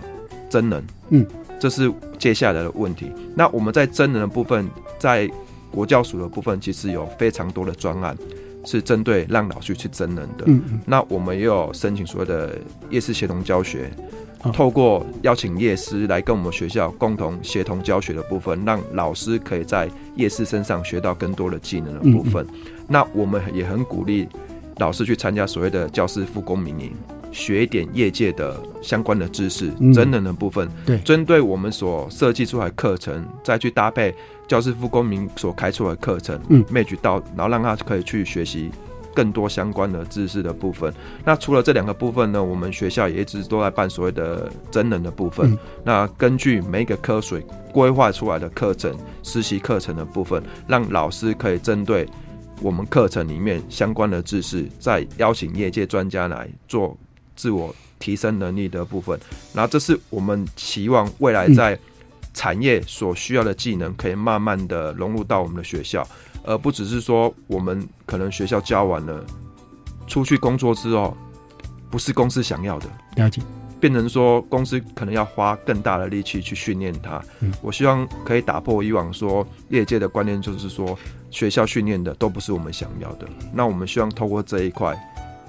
[0.51, 1.27] 真人，嗯，
[1.59, 3.11] 这是接下来的问题。
[3.35, 5.27] 那我们在真人的部分，在
[5.73, 8.17] 国教署的部分，其实有非常多的专案
[8.65, 10.45] 是针对让老师去真人的。
[10.47, 10.81] 嗯嗯。
[10.87, 12.57] 那我们也有申请所谓的
[12.91, 13.91] 夜市协同教学，
[14.53, 22.47] 透过邀请夜师来跟我们学校共同协同教学的部分，让老师可以在夜市身上学到更多的技能的部分。
[22.87, 24.29] 那我们也很鼓励
[24.77, 26.93] 老师去参加所谓的教师复工民营。
[27.35, 34.15] 学一点业界的相关的知识，真人的部分，对，针对我们所设计出来课程，再去搭配
[34.53, 38.71] 教师傅公民所开出的课程，嗯，match 到，然后让他可以去学习
[39.15, 40.93] 更多相关的知识的部分。
[41.25, 45.57] 那除了这两个部分呢，我们学校也一直都在办所谓的真人的部分。
[45.83, 52.07] 那根据每一个科水规划出来的课程、实习课程的部分，让老师可以针对
[52.61, 56.95] 我们课程里面相关的知识，再邀请业界专家来做。
[57.35, 59.19] 自我提升能力的部分，
[59.55, 61.77] 然后这是我们期望未来在
[62.35, 66.07] 产业所需要的技能，可以慢慢的融入到我们的学校，
[66.45, 69.25] 而不只是说我们可能学校教完了，
[70.07, 71.17] 出去工作之后，
[71.91, 73.43] 不是公司想要的，了解，
[73.79, 77.23] 变成说公司可能要花更大的力气去训练他。
[77.61, 80.99] 我希望可以打破以往说业界的观念，就是说
[81.31, 83.27] 学校训练的都不是我们想要的。
[83.53, 84.97] 那我们希望透过这一块。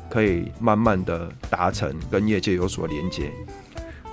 [0.10, 3.32] 可以慢慢的达成跟业界有所连接。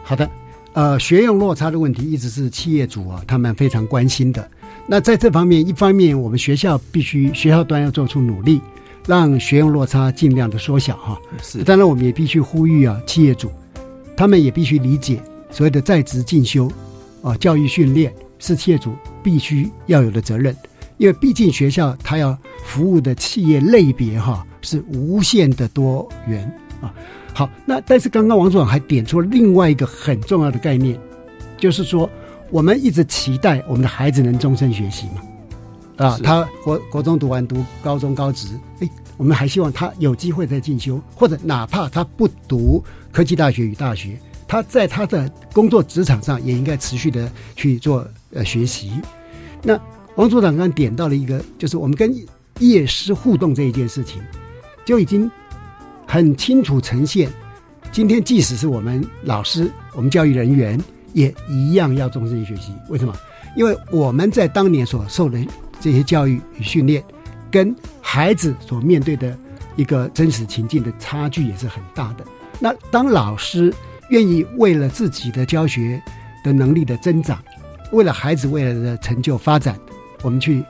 [0.03, 0.27] 好的，
[0.73, 4.49] 呃，学用落差的问题一直是企业主啊他们非常关心的。
[4.87, 8.61] 那在这方面，一方面我们学校必须学校端要做出努力，
[9.07, 11.21] 让学用落差尽量的缩小哈。
[11.43, 13.51] 是，当然我们也必须呼吁啊，企业主
[14.16, 16.71] 他们也必须理解所谓的在职进修
[17.23, 20.57] 啊，教育训练是企业主必须要有的责任，
[20.99, 24.47] 因为毕竟学校它要服务的企业类别哈。
[24.62, 26.45] 是无限的多元
[26.83, 26.93] 啊！
[27.41, 31.01] 好，那但是刚刚王总还点出了另外一个很重要的概念，
[31.57, 32.07] 就是说
[32.51, 36.07] 我们一直期待我们的孩子能终身学习嘛？
[36.07, 38.49] 啊，他国国中读完读高中高职，
[38.80, 48.93] 哎，我们还希望他有机会再进修，或者哪怕他不读科技大学与大学，他在他的工作职场上也应该持续的去做呃学习。
[49.62, 49.80] 那
[50.16, 52.14] 王组长刚刚点到了一个，就是我们跟
[52.59, 54.20] 业师互动这一件事情，
[54.84, 55.30] 就已经
[56.11, 57.31] 很清楚呈现。
[57.93, 60.77] 今天即使是我们老师，我们教育人员
[61.13, 62.75] 也一样要终身学习。
[62.89, 63.15] 为什么？
[63.57, 65.39] 因为我们在当年所受的
[65.81, 67.01] 这些教育与训练，
[67.49, 69.39] 跟孩子所面对的
[69.77, 72.25] 一个真实情境的差距也是很大的。
[72.59, 73.73] 那当老师
[74.09, 76.03] 愿意为了自己的教学
[76.43, 77.41] 的能力的增长，
[77.93, 79.79] 为了孩子未来的成就发展，
[80.23, 80.65] 我们去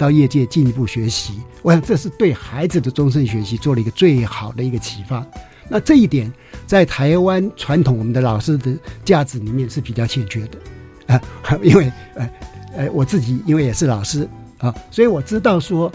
[0.00, 5.24] 到业界进一步学习，我想这是对孩子的终身学习做了一个最好的一个启发。
[5.68, 6.32] 那这一点
[6.66, 8.74] 在台湾传统我们的老师的
[9.04, 11.20] 价值里面是比较欠缺的啊，
[11.62, 12.30] 因为呃
[12.74, 14.26] 呃我自己因为也是老师
[14.56, 15.92] 啊，所以我知道说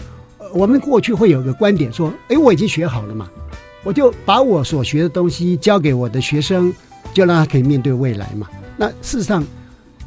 [0.54, 3.28] 我们过去会有个观点说，哎，我已经学好了嘛，
[3.82, 6.72] 我就把我所学的东西交给我的学生，
[7.12, 8.48] 就让他可以面对未来嘛。
[8.76, 9.44] 那事实上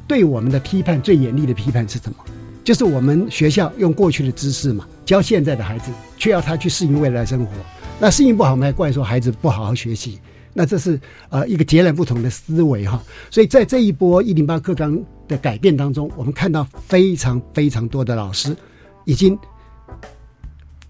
[0.07, 2.15] 对我们的批判最严厉的批判是什么？
[2.63, 7.51] 就是我们学校用过去的知识嘛教现在的孩子，却要他去适应未来生活。
[7.99, 10.19] 那适应不好，我们还怪说孩子不好好学习，
[10.53, 10.99] 那这是
[11.29, 13.01] 呃一个截然不同的思维哈。
[13.31, 14.97] 所以在这一波一零八课纲
[15.27, 18.55] 的改变当中，我们看到非常非常多的老师
[19.05, 19.37] 已经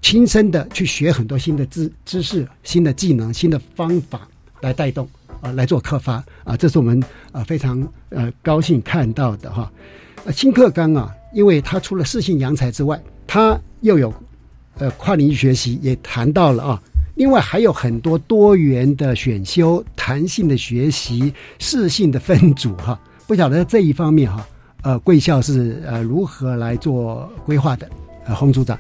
[0.02, 4.28] 亲身的去学很多新的知知识、新的技能、新的方法
[4.62, 5.08] 来带动
[5.42, 7.02] 啊来做课发啊，这是我们
[7.32, 9.72] 啊非常呃高兴看到的哈。
[10.32, 14.14] 新课纲啊，因为它除了适性阳才之外，它又有
[14.78, 16.82] 呃跨领域学习，也谈到了啊。
[17.16, 22.98] 另外还有很多多元的选修、弹性的学习、适性的分组哈，
[23.28, 24.48] 不晓得这一方面哈，
[24.84, 27.90] 呃，贵校是呃如何来做规划的？
[28.26, 28.80] 呃，洪组长。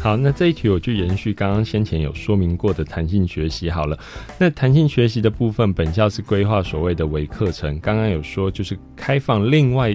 [0.00, 3.98] 好，那这一题我就延续刚刚先前有说明过的弹性学习好了。
[4.38, 9.94] 那弹性学习的部分，本校是规划所谓的微课程，刚刚有说就是开放另外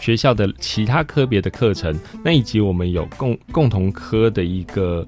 [0.00, 5.06] 学校的其他科别的课程，那以及我们有共共同科的一个。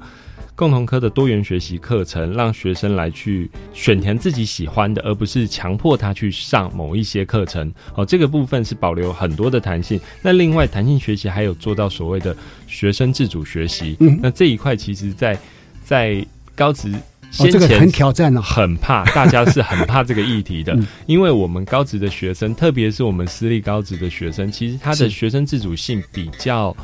[0.55, 7.73] 共同科的多元学习课程，让学生来去选填自己喜欢的，而不是强迫他去上某一些课程。
[7.95, 10.01] 哦，这个部分是保留很多的弹性。
[10.21, 12.37] 那另外，弹性学习还有做到所谓的
[12.67, 13.97] 学生自主学习。
[14.01, 15.39] 嗯，那这一块其实，在
[15.85, 16.27] 在
[16.57, 16.93] 高职
[17.31, 26.77] 先前很挑战了，很怕大家是很怕这个议题的， 因为我们高职的学生，特别是我们私立高职的学生，其实他的学生自主性比较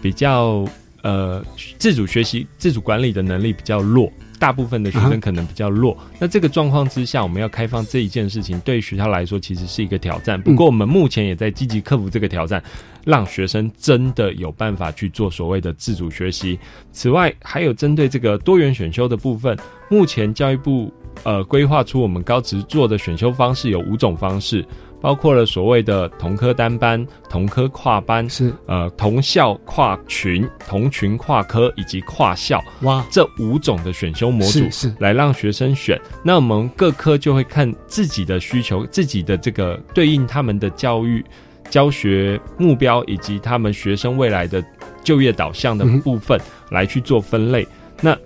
[0.00, 0.66] 比较。
[1.02, 1.40] 呃，
[1.78, 5.96] 自主学习、自主管理的能力比较弱，大部分的学生可能比较弱。
[6.18, 10.40] 那这个状况之下，我们要开放这一件事情，对学校来说其实是一个挑战。
[10.40, 12.62] 不过，我们目前也在积极克服这个挑战，
[13.04, 16.58] 让学生真的有办法去做所谓的自主学习。
[16.92, 19.58] 此外，还有针对这个多元选修的部分，
[19.88, 24.64] 目前教育部呃规划出我们高职做的选修方式有五种方式。
[25.00, 28.52] 包括了所谓的同科单班、同科跨班，是。
[28.66, 36.00] 呃同校跨群、同群跨科以及跨校，哇，这五种的选修模组是来让学生选。
[36.24, 41.24] 那我们各科就会看自己的需求、自己的这个对应他们的教育
[41.68, 44.64] 教学目标以及他们学生未来的
[45.04, 46.40] 就业导向的部分
[46.70, 47.66] 来去做分类。
[48.00, 48.16] 那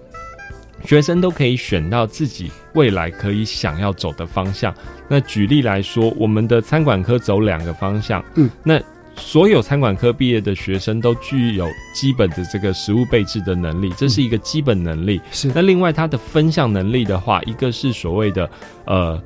[0.85, 4.75] 学生都可以选到自己未来可以想要走的方向。
[5.09, 8.25] 那举例来说，我们的餐馆科走两个方向。
[8.37, 8.81] 嗯，那
[9.17, 15.21] 所有餐馆科毕业的学生都具有基本的这个食物备制的能力，这是一个基本能力。
[15.31, 15.51] 是。
[15.55, 18.49] 那另外，他的分项能力的话，一个是所谓的
[18.87, 19.21] 呃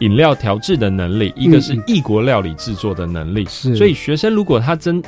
[0.00, 3.44] 饮料调制的能力，一个是异国料理制作的能力。
[3.44, 3.76] 是。
[3.76, 5.00] 所以，学生如果他真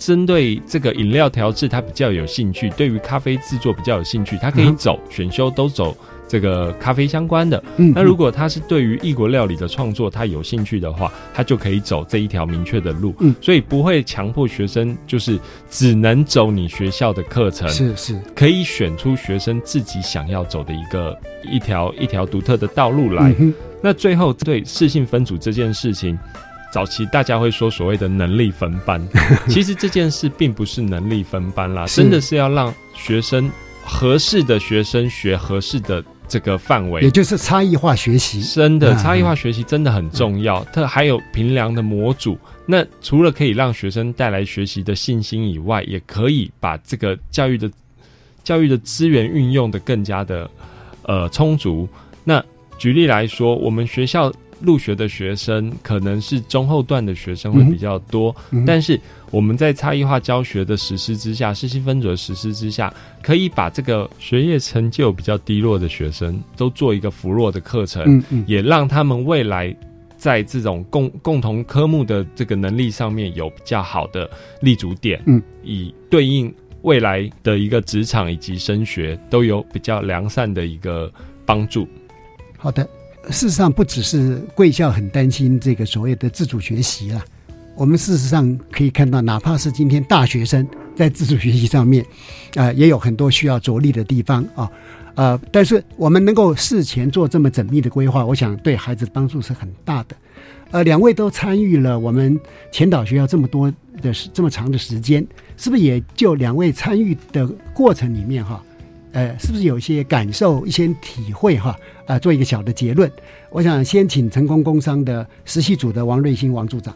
[0.00, 5.94] 针对这个饮料调制，他比较有兴趣；对于咖啡制作比较有兴趣，他可以走选修都走
[6.26, 7.62] 这个咖啡相关的。
[7.76, 13.14] 嗯那如果他是对于异国料理的创作他有兴趣的话，他就可以走这一条明确的路。
[13.20, 15.38] 嗯，所以不会强迫学生就是
[15.68, 23.34] 只能走你学校的课程，是是，可以选出学生自己想要走的一个一条一条独特的道路来。
[23.82, 26.18] 那最后对适性分组这件事情。
[26.72, 29.00] 早期大家会说所谓的能力分班，
[29.48, 33.50] 其实这件事并不是能力分班啦，真的是要让学生
[33.84, 38.40] 合适的学生学合适的这个范围，也就是差异化学习。
[38.42, 42.38] 真的差异化学习真的很重要，它还有平量的模组。
[42.66, 47.68] 那除了可以让学生带来学习的信心以外，也可以把这个教育的
[48.44, 50.48] 教育的资源运用的更加的
[51.02, 51.88] 呃充足。
[52.22, 52.40] 那
[52.78, 54.32] 举例来说，我们学校。
[54.60, 58.34] 入学的学生可能是中后段的学生会比较多，
[58.66, 59.00] 但是
[59.30, 62.92] 我们在差异化教学的实施之下，实习分组的实施之下，
[63.22, 69.74] 可以把这个学业成就比较低落的学生都做一个扶弱的课程，也让他们未来
[70.16, 74.28] 在这种共共同科目的这个能力上面有比较好的
[74.60, 76.52] 立足点，嗯，以对应
[76.82, 81.10] 未来的一个职场以及升学都有比较良善的一个
[81.46, 81.88] 帮助。
[82.58, 82.86] 好的，
[83.28, 87.24] 事实上不只是贵校很担心这个所谓的自主学习啦，
[87.76, 90.66] 我们事实上可以看到，哪怕是今天大学生
[90.96, 92.04] 在自主学习上面，
[92.54, 94.70] 啊、也有很多需要着力的地方啊。
[95.16, 100.16] 呃，但是我们能够事前做这么缜密的规划，我想对孩子帮助是很大的。
[100.70, 102.38] 呃，两位都参与了我们
[102.70, 108.62] 前导学校这么多的这么长的时间，是不是也就两位参与的过程里面哈，
[109.12, 111.76] 呃，是不是有一些感受、一些体会哈？
[112.06, 113.10] 啊、做一个小的结论。
[113.50, 116.94] 我想先请成功工商的实习组的王瑞兴王组长。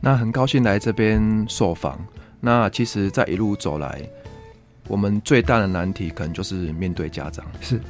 [0.00, 1.98] 那很高兴来这边受访。
[2.40, 4.00] 那其实，在一路走来，
[4.86, 7.44] 我们最大的难题可能就是面对家长。
[7.60, 7.80] 是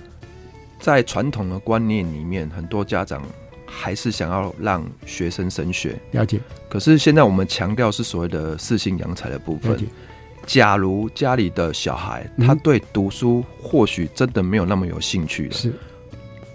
[0.78, 3.22] 在传统的观念里面，很多家长
[3.66, 5.98] 还是想要让学生升学。
[6.12, 9.78] 了解，可是现在我们强调是所谓的四性扬才的部分。
[10.48, 12.46] 假如家里的小孩嗯。
[12.46, 15.72] 他对读书或许真的没有那么有兴趣了，是。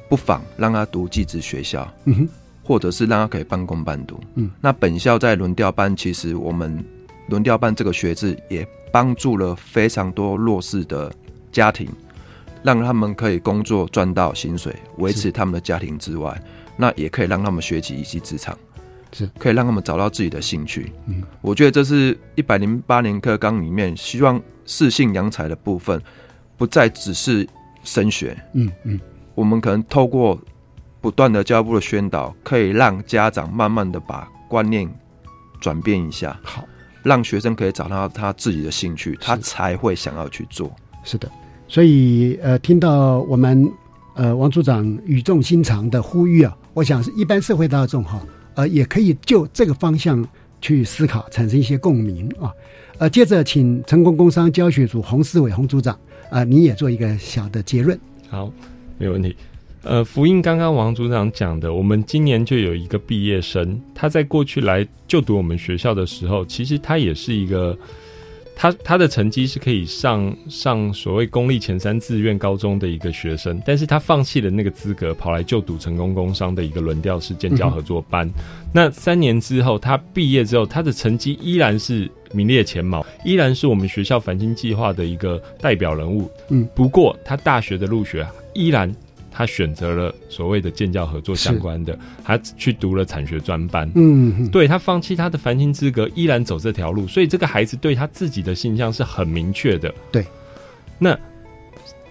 [0.09, 2.29] 不妨让他读寄职学校，嗯哼，
[2.63, 4.19] 或者是让他可以半工半读。
[4.35, 6.83] 嗯，那本校在轮调班，其实我们
[7.29, 11.11] 轮调班这个学制也帮助了非常多弱势的
[11.51, 11.87] 家庭，
[12.61, 16.39] 让他们可以工作赚到薪水，维持他们的家庭之外，
[16.77, 18.55] 那也可以让他们学习一技之长，
[19.13, 20.91] 是可以让他们找到自己的兴趣。
[21.05, 26.01] 嗯，我觉得这是一百零八年课纲里面希望适性扬才的部分，
[26.57, 27.47] 不再只是
[27.83, 28.37] 升学。
[28.53, 28.99] 嗯嗯，
[29.35, 30.39] 我们可能透过
[30.99, 34.89] 不断的教育部的宣导，可以让家长慢慢的把观念
[35.59, 36.65] 转变一下，好，
[37.03, 40.71] 让学生可以找到他自己的兴趣，他才会想要去做。
[41.03, 41.29] 是的，
[41.67, 43.69] 所以呃，听到我们
[44.15, 48.21] 呃王组长语重心长的呼吁啊，我想是一般社会大众哈，
[48.55, 50.27] 呃，也可以就这个方向
[50.61, 52.51] 去思考，产生一些共鸣啊。
[52.99, 55.97] 呃，接着请成功工商教学组洪思伟洪组长
[56.29, 57.99] 啊、你也做一个小的结论。
[58.29, 58.51] 好，
[58.97, 59.35] 没问题。
[59.83, 67.77] 呃，福音刚刚王组长讲的，我们今年就有一个毕业生，他在过去来就读我们学校的时候，其实他也是一个，
[68.55, 78.29] 他他的成绩是可以上上所谓公立前三志愿高中的一个学生，但是他放弃了那个资格，跑来就读成功工商的一个轮调式建教合作班。
[78.71, 86.29] 那三年之后，他毕业之后，他的成绩依然是名列前茅，依然是我们学校繁星计划的一个代表人物。
[86.49, 88.93] 嗯，不过他大学的入学依然。
[89.33, 93.89] 他选择了所谓的建教合作相关的，他去读了产学专班。
[93.95, 99.93] 嗯嗯对他放弃他的繁星资格，依然走这条路，所以这个孩子对他自己的形象是很明确的。
[100.11, 100.23] 对，
[100.99, 101.17] 那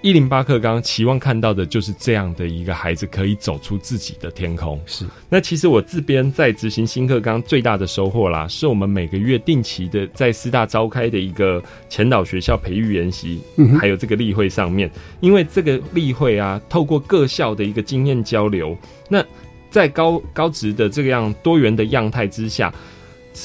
[0.03, 4.81] 一零八课纲期望看到的就是这样的一个孩子可以走出自己的天空。
[4.85, 14.91] 是，那其实我这边在执行新课纲最大的收获啦，是我们每个月定期的在师大召开的一个前导学校培育研习，嗯还有这个例会上面，
[15.21, 18.77] 因为这个例会啊，透过各校的一个经验交流，
[19.09, 19.25] 那
[19.71, 22.75] 在高高职的这样多元的样态之下。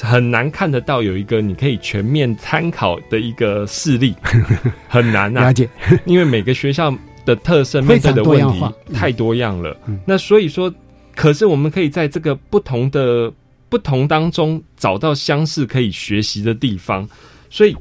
[0.02, 4.16] 很难看得到有一个你可以全面参考的一个事例，
[4.88, 5.46] 很难啊。
[5.46, 5.70] 了解，
[6.06, 6.94] 因为每个学校
[7.26, 8.64] 的特色面对的问题
[8.94, 9.76] 太多样了。
[9.88, 10.74] 嗯、那所以说，
[11.16, 13.32] 可是我们可以在这个不同的
[13.70, 17.08] 不同当中找到相似可以学习的地方，
[17.50, 17.76] 所以。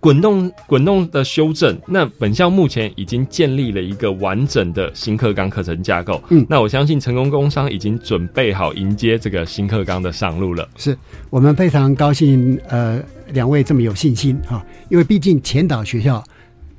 [0.00, 6.22] 滚动滚动的修正，那本校目前已经建立了一个完整的新课纲课程架构。
[6.30, 10.68] 嗯，那我相信成功工商已经准备好迎接这个新课纲的上路了。
[10.76, 10.96] 是
[11.30, 16.22] 我们非常高兴，呃，两位这么有信心哈、啊，因为毕竟前导学校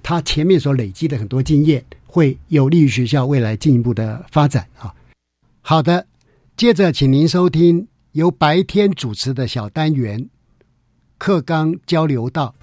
[0.02, 4.94] 他前面所累积的很多经验，会有利于学校未来进一步的发展啊。
[5.62, 6.08] 好的，
[6.56, 10.30] 接着请您收听由白天主持的小单元
[11.18, 12.56] 课纲交流道。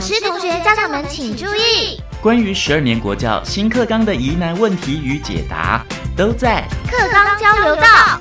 [0.00, 5.84] 老师、同学、家长们请注意，关于十二年国教新课纲的疑难问题与解答，
[6.16, 8.18] 都在课纲交流道。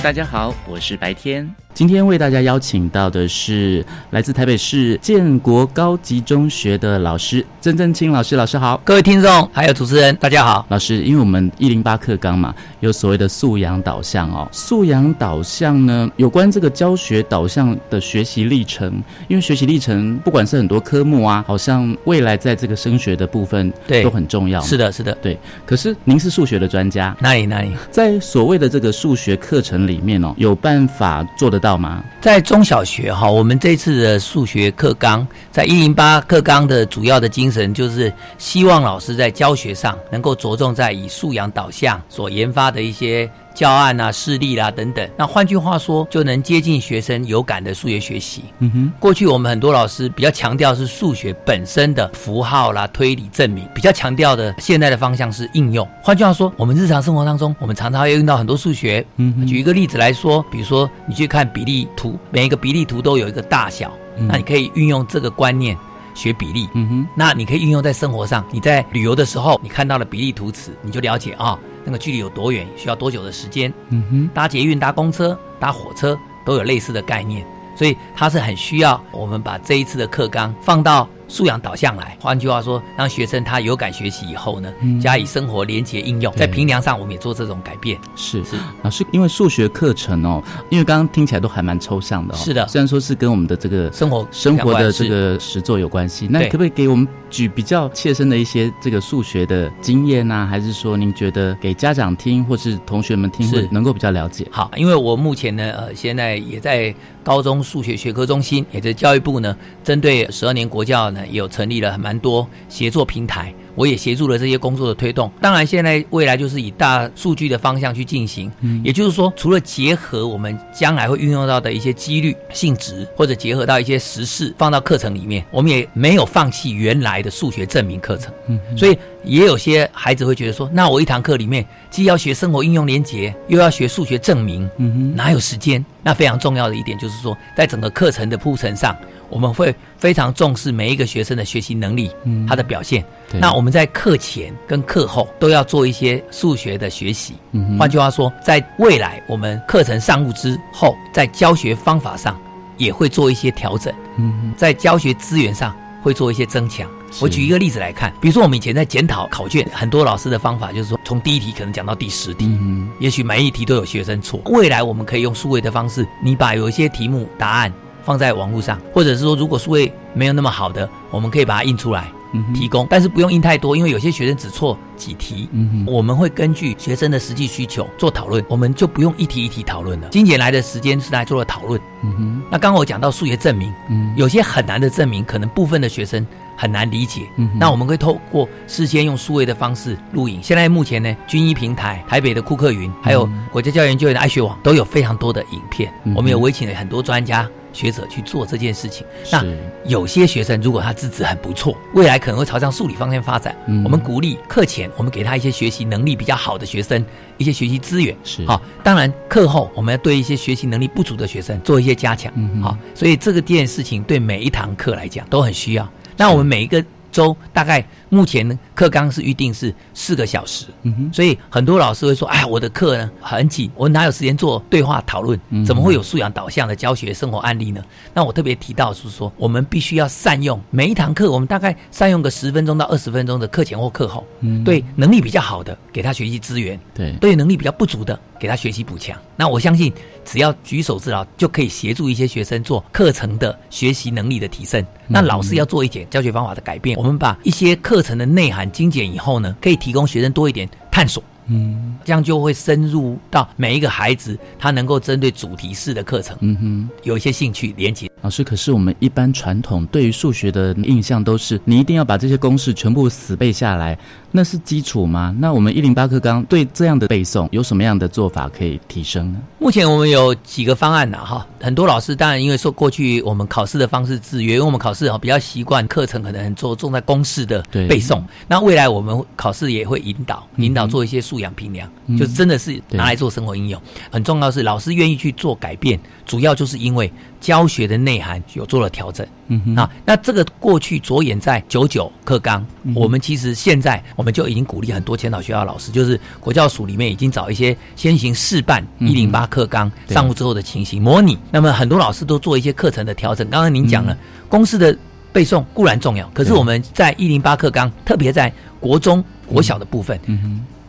[0.00, 1.52] 大家好，我是白天。
[1.74, 10.64] 今天为大家邀请到的是来自台北市建国高级中学的老师曾正清老师，老师好，各位听众还有主持人，大家好。
[10.68, 24.60] 老师，因为我们一零八课纲嘛，有所谓的素养导向哦，素养导向呢，有关这个教学导向的学习历程，因为学习历程不管是很多科目啊，好像未来在这个升学的部分对都很重要。
[24.60, 25.36] 是的，是的，对。
[25.66, 27.72] 可是您是数学的专家，哪里哪里？
[27.90, 32.04] 在所谓的这个数学课程里面哦，有办法做得到吗？
[32.20, 43.28] 在中小学哈，我们这次的数学课纲，在一零八课纲的主要的精神就是希望老师在教学上能够着重在以素养导向所研发的一些。
[43.54, 48.42] 教案啊、事例啦等等，那换句话说，就能接近学生有感的数学学习。
[48.58, 55.88] 嗯哼，过去我们很多老师比较强调是数学本身的符号啦、推理证明，比较强调的现在的方向是应用。
[56.02, 59.06] 换句话说，我们日常生活当中，我们常常会用到很多数学。
[59.16, 63.92] 嗯，举一个例子来说，比如说你去看比例图，每一个比例图都有一个大小，
[64.28, 65.76] 那你可以运用这个观念
[66.14, 66.68] 学比例。
[66.72, 71.58] 嗯哼，那你可以运用在生活上，你在旅游的时候，你看到了比例图尺，你就了解啊。
[71.84, 73.72] 那个距离有多远，需要多久的时间？
[73.90, 77.44] 嗯哼，搭捷运、搭公车、搭火车都有类似的概念，
[77.76, 81.08] 所以它是很需要我们把这一次的课纲放到。
[81.34, 84.72] 素养导向来，换句话说，让学生他有感学习以后呢，
[85.02, 87.98] 加以生活连结应用，在平量上我们也做这种改变。
[88.14, 92.36] 是是，老师，因为数学课程哦，因为刚刚听起来都还蛮抽象的哦。
[92.36, 100.46] 是的，虽然说是跟我们的这个生活生活的这个实作有关系，那可不可以给我们举比较切身的一些这个数学的经验呢？
[100.48, 104.46] 还是说您觉得给家长听或是同学们听会能够比较了解？
[104.52, 111.10] 好，因为我目前呢，呃，现在也在高中数学学科中心，也在教育部呢，针对十二年国教。
[111.26, 115.30] 也有成立了蛮多协作平台，我也协助了这些工作的推动。
[115.40, 118.50] 当然，现在未来就是以大数据的方向去进行，
[118.82, 128.32] 也就是说，除了结合我们将来会运用到的一些几率性质，或者结合到一些实事放到课程里面，我们也没有放弃原来的数学证明课程。
[128.48, 135.84] 嗯，所以也有些孩子会觉得说，那我一堂课里面既要学生活应用连结，又要学数学证明，嗯哪有时间？
[136.02, 138.96] 那非常重要的一点就是说，在整个课程的铺陈上。
[139.30, 143.02] 我们会非常重视每一个学生的学习能力，嗯，他的表现。
[143.32, 147.34] 那我们在课前跟课后都要做一些数学的学习。
[147.52, 152.38] 嗯，换句话说，在未来我们课程上路之后，在教学方法上
[152.76, 153.92] 也会做一些调整。
[154.18, 156.88] 嗯，在教学资源上会做一些增强。
[157.20, 164.40] 我举一个例子来看，比如说我们以前在检讨考卷，很多老师的方法就是说，从第一题可能讲到第十题，嗯，也许每一题都有学生错。
[164.46, 167.72] 未来我们可以用数位的方式，你把有一些题目答案。
[168.06, 172.12] 放在网络上，或者是说，如果数位没有那么好的，我们可以把它印出来
[172.54, 175.48] 提供，但是不用印太多，因为有些学生只错几题，
[175.86, 180.08] 我们会根据学生的实际需求做讨论，我们就不用一题一题讨论了。
[180.08, 181.80] 金姐来的时间是来做了讨论。
[182.02, 182.42] 嗯哼。
[182.50, 184.12] 那刚刚我讲到数学证明，嗯。
[184.16, 186.26] 有些很难的证明，可能部分的学生
[186.56, 187.22] 很难理解，
[187.58, 190.42] 那我们会透过事先用数位的方式录影。
[190.42, 197.48] 现在目前呢，军医平台、台北的库克云，还有国家教研究院的爱学网，都有非常多的影片，我们有委请了很多专家。
[197.74, 199.44] 学者去做这件事情，那
[199.84, 203.52] 有些学生如果他资质很不错，未来可能会朝向数理方向发展。
[203.84, 207.04] 我们鼓励课前，我们给他一些学习能力比较好的学生
[207.36, 208.16] 一些学习资源。
[208.22, 212.32] 是好，当然课后我们要对一些学习能力不足的学生做一些加强。
[212.62, 215.84] 好，所以这个件事情对每一堂课来讲都很需要。
[216.16, 216.84] 那我们每一个。
[217.14, 217.82] 周大概
[218.14, 225.38] 目前呢课纲是预定是四个小时，嗯哼，所以很多老师会说，哎，我的课呢很紧，我哪有时间做对话讨论？
[225.66, 227.82] 怎么会有素养导向的教学生活案例呢？
[228.14, 234.24] 那我特别提到是说，我们必须要善用每一堂课，我们大概善用个十分钟到二十分钟的课前或课后，
[234.64, 239.18] 对能力比较好的给他学习资源，对对能力比较不足的给他学习补强。
[239.36, 239.92] 那我相信，
[240.24, 244.84] 只要举手之劳，就可以协助一些学生做课程的学习能力的提升。
[245.08, 246.96] 那老师要做一点教学方法的改变。
[246.96, 258.10] 我们把一些课程的内涵精简以后呢，可以提供学生多一点探索，嗯，这样就会深入到每一个孩子，他能够针对主题式的课程，嗯哼，有一些兴趣连接。
[258.22, 263.98] 老师，可是我们一般传统对于数学的印象都是，你一定要把这些公式全部死背下来，
[264.30, 265.34] 那是基础吗？
[265.38, 269.38] 那我们一零八课纲对这样的背诵有什么样的做法可以提升呢？
[269.58, 283.82] 目前我们有几个方案呐，哈，很多老师当然因为说过去我们考试的方式制约，因为我们考试哈比较习惯课程可能很做重在公式的背诵，那未来我们考试也会引导引导做一些素养评量，就真的是拿来做生活应用。
[284.08, 289.26] 很重要是老师愿意去做改变，主要就是因为教学的内涵有做了调整。
[289.48, 292.64] 嗯啊，那这个过去着眼在九九课纲，
[292.94, 301.36] 我们其实现在我们就已经鼓励很多前导学校老师，就是国教署里面已经找一些先行示范一零八课纲上路之后的情形模拟。
[301.50, 303.50] 那么很多老师都做一些课程的调整。
[303.50, 304.16] 刚刚您讲了
[304.48, 304.96] 公式的
[305.32, 310.18] 背诵固然重要，可是我们在一零八课纲，特别在国中国小的部分，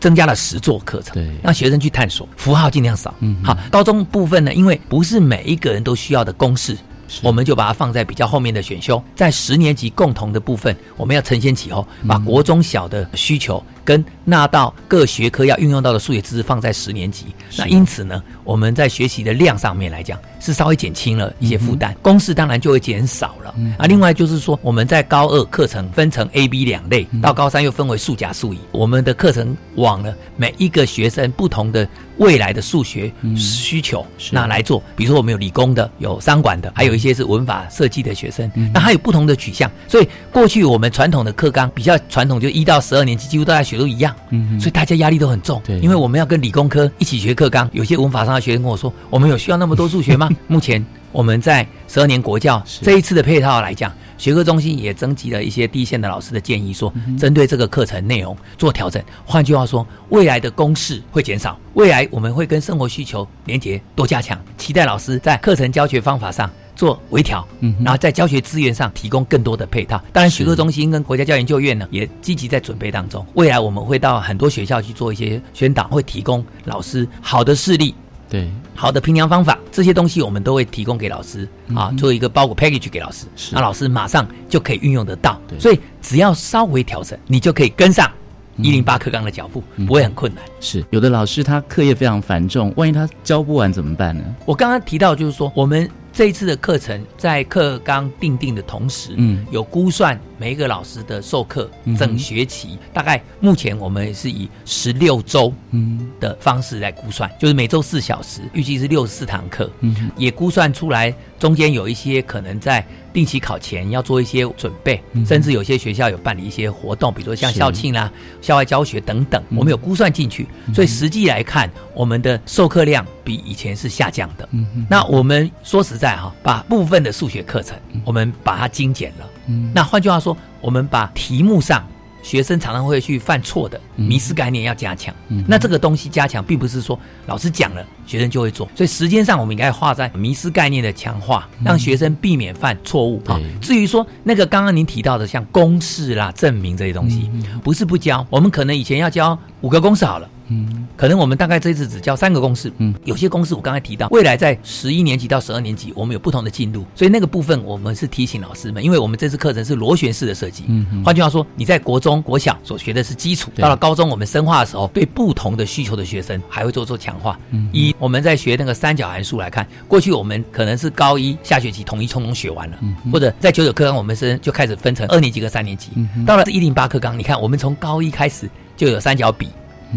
[0.05, 3.11] 增加了十座课程，对，让学生去探索符号尽量少。
[3.21, 6.77] 嗯，好，高中部分呢，因为不是每一个人都需要的公式。
[7.23, 9.03] 我们就把它放在比较后面的选修。
[9.15, 17.27] 在十年级共同的部分，我们要承先启后，把国中小的需求跟纳到各学科要运用到的数学知识放在十年级。
[17.57, 23.55] 那因此呢，我们在学习的量上面来讲，是稍微减轻了一些负担，公式当然就会减少了。
[23.77, 28.59] 啊，另外就是说，我们在高二课程分成 A、B 两类，到高三又分为数甲、数乙。
[28.71, 34.81] 我们的课程往了每一个学生不同的未来的数学需求，那来做。
[34.95, 39.69] 比如说，我们有理工的，有商管的，还有一些是文法设计的学生，那还有不同的取向。
[39.87, 44.15] 所以过去我们传统的课纲比较传统，就一到十二年级几乎都在学都一样，
[44.59, 45.61] 所以大家压力都很重。
[45.65, 53.91] 对因为我们要跟理工科一起学课纲，有些文法上的学生跟我说：“我们有需要那么多数学吗？” 目前我们在十二年国教这一次的配套来讲。
[54.17, 59.03] 学科中心也征集了一些第一线的老师的建议，说针对这个课程内容做调整。
[59.25, 64.41] 换句话说，未来的公式会减少，未来我们会跟生活需求连结多加强。
[64.57, 70.01] 期待老师在课程教学方法上做微调，嗯，然后在教学资源上提供更多的配套。
[70.11, 73.25] 当然，学科中心跟国家教研究院呢也积极在准备当中。
[73.33, 77.95] 未来我们会到很多学校去做一些宣导，会提供老师好的事例。
[78.27, 85.39] 对，好的评量方法这些东西我们都会提供给老师啊，做一个包裹 package 给老师，那老师马上就可以运用得到。
[85.59, 88.11] 所以只要稍微调整，你就可以跟上
[88.57, 90.43] 一零八课纲的脚步，不会很困难。
[90.59, 94.23] 是有的老师他课业非常繁重，万一他教不完怎么办呢？
[94.45, 95.89] 我刚刚提到就是说我们。
[96.15, 106.09] 这一次的课程在课纲定定的同时，嗯，有估算每一个老师的授课整学期，大概目前我们是以十六周嗯。
[106.17, 112.85] 的方式来估算，就是每周四小时，预计是六十四堂课，嗯，也估算出来中间有一些可能在
[113.15, 118.09] 定期考前要做一些准备，甚至有些学校有办理一些活动，比如说像校庆啦、
[118.41, 124.47] 校外教学等等，我们有估算进去，所以实际来看，我们的授课量比以前是下降的。
[124.51, 126.05] 嗯，那我们说实在。
[126.05, 129.27] 在哈，把部分的数学课程，我们把它精简了。
[129.47, 131.83] 嗯，那换句话说，我们把题目上
[132.25, 135.13] 学生常常会去犯错的迷失概念要加强。
[135.27, 143.21] 嗯，那这个东西加强，并不是说老师讲了学生就会做，所以时间上我们应该花在迷失概念的强化，让学生避免犯错误。
[143.27, 147.29] 啊，至于说那个刚刚您提到的像公式啦、证明这些东西，
[147.63, 150.27] 不是不教，我们可能以前要教五个公式好了。
[150.47, 152.71] 嗯，可能我们大概这次只教三个公式。
[152.77, 160.65] 嗯，有些公式我刚才提到，未来在十一年级到十二年级，我们有不同的进度，所以那个部分我们是提醒老师们，因为我们这次课程是螺旋式的设计。
[160.67, 167.39] 嗯，换句话说，你在国中国小所学的是基础，到了高中我们深化的时候，对不同的需求的学生还会做做强化。
[167.51, 175.89] 嗯，一我们在学那个三角函数来看，过去我们可能是高一下学期统一通通学完了，嗯或者在九九课纲我们是就开始分成二年级和三年级。
[175.95, 179.49] 嗯到了一零八课纲，你看我们从高一开始就有三角比。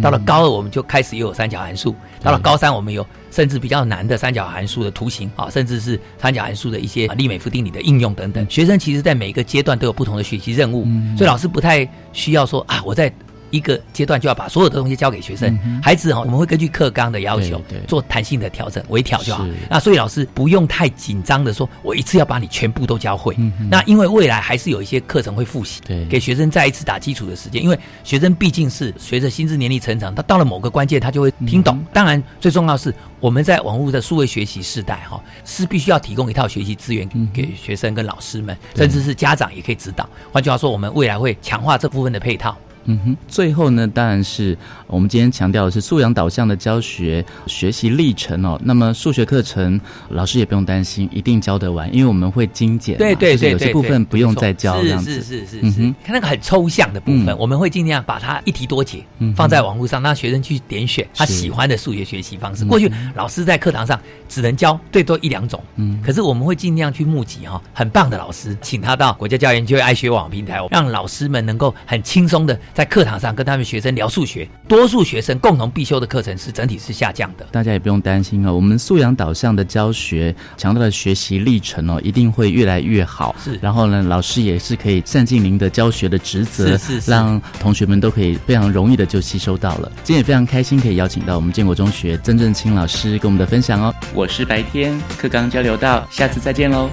[0.03, 1.93] 到了高二，我们就开始又有三角函数；
[2.23, 8.47] 到了高三，我们有甚至比较难的三角函数的图形啊，甚至是三角函数的一些利美夫定理的应用等等。
[8.51, 10.85] 学生其实在每一个阶段都有不同的学习任务，
[11.17, 13.13] 所以老师不太需要说啊，我在。
[13.51, 19.47] 一个阶段就要把所有的东西交给学生，孩子哈，我们会根据课纲的要求做弹性的调整，微调就好。
[19.69, 23.37] 那所以老师不用太紧张的说，我一次要把你全部都教会。
[23.71, 27.63] 那因为未来还是有一些课程会复习，给学生再一次打基础的时间。
[27.63, 31.85] 因为学生毕竟是随着心智年龄成长，他到了某个关键，他就会听懂。
[31.93, 40.09] 当然，最重要是我们在网络的数位学习时代哈，是必须要提供一套学习资源给学生跟老师们，甚至是家长也可以指导。
[40.33, 42.57] 换句话说，我们未来会强化这部分的配套。
[42.91, 48.59] 嗯哼，最后呢，当然是我们今天强调的是素养导向的教学学习历程哦。
[48.65, 49.79] 那么数学课程
[50.09, 55.13] 老师也不用担心，一定教得完，因为我们会精简，对对对，有些部分不用再教这样子。
[55.13, 59.05] 是是是是是，看那个很抽象的部分，我们会尽量把它一题多解，
[59.37, 62.65] 放在网络上，让学生去点选他喜欢的数学学习方式。
[62.65, 72.59] 过去老师在课堂上只能教最多一两种，嗯，可是我们会尽量去募集哈很棒的老师，请他到国家教研究爱学网平台，让老师们能够很轻松的。
[72.79, 77.45] 在课堂上跟他们学生聊数学，多数学生共同必修的课程是整体是下降的。
[77.51, 83.35] 大家也不用担心哦，我们素养导向的教学，强调的学习历程哦，一定会越来越好。
[83.43, 89.91] 是，然后呢，老师也是可以善尽您的教学的职责，是是是，让同学们都可以非常容易的就吸收到了。
[90.05, 93.93] 今天也非常开心可以邀请到我们建国中学曾正清老师跟我们的分享哦。
[94.15, 96.89] 我是白天课纲交流到，下次再见喽。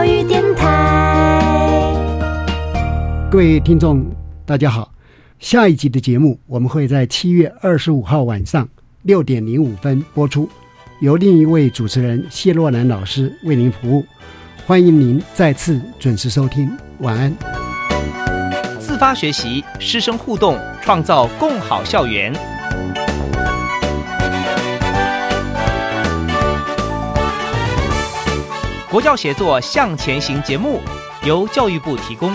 [0.00, 1.94] 教育电台，
[3.30, 4.02] 各位听众，
[4.46, 4.90] 大家好。
[5.38, 8.66] 下一集的节目，我们会在七月二十五号晚上
[9.02, 10.48] 六点零五分播出，
[11.00, 14.02] 由另一位主持人谢若兰老师为您服务。
[14.64, 17.36] 欢迎您再次准时收听，晚安。
[18.78, 22.32] 自发学习，师生互动，创造共好校园。
[28.90, 30.80] 国教协作向前行节目
[31.24, 32.32] 由教育部提供。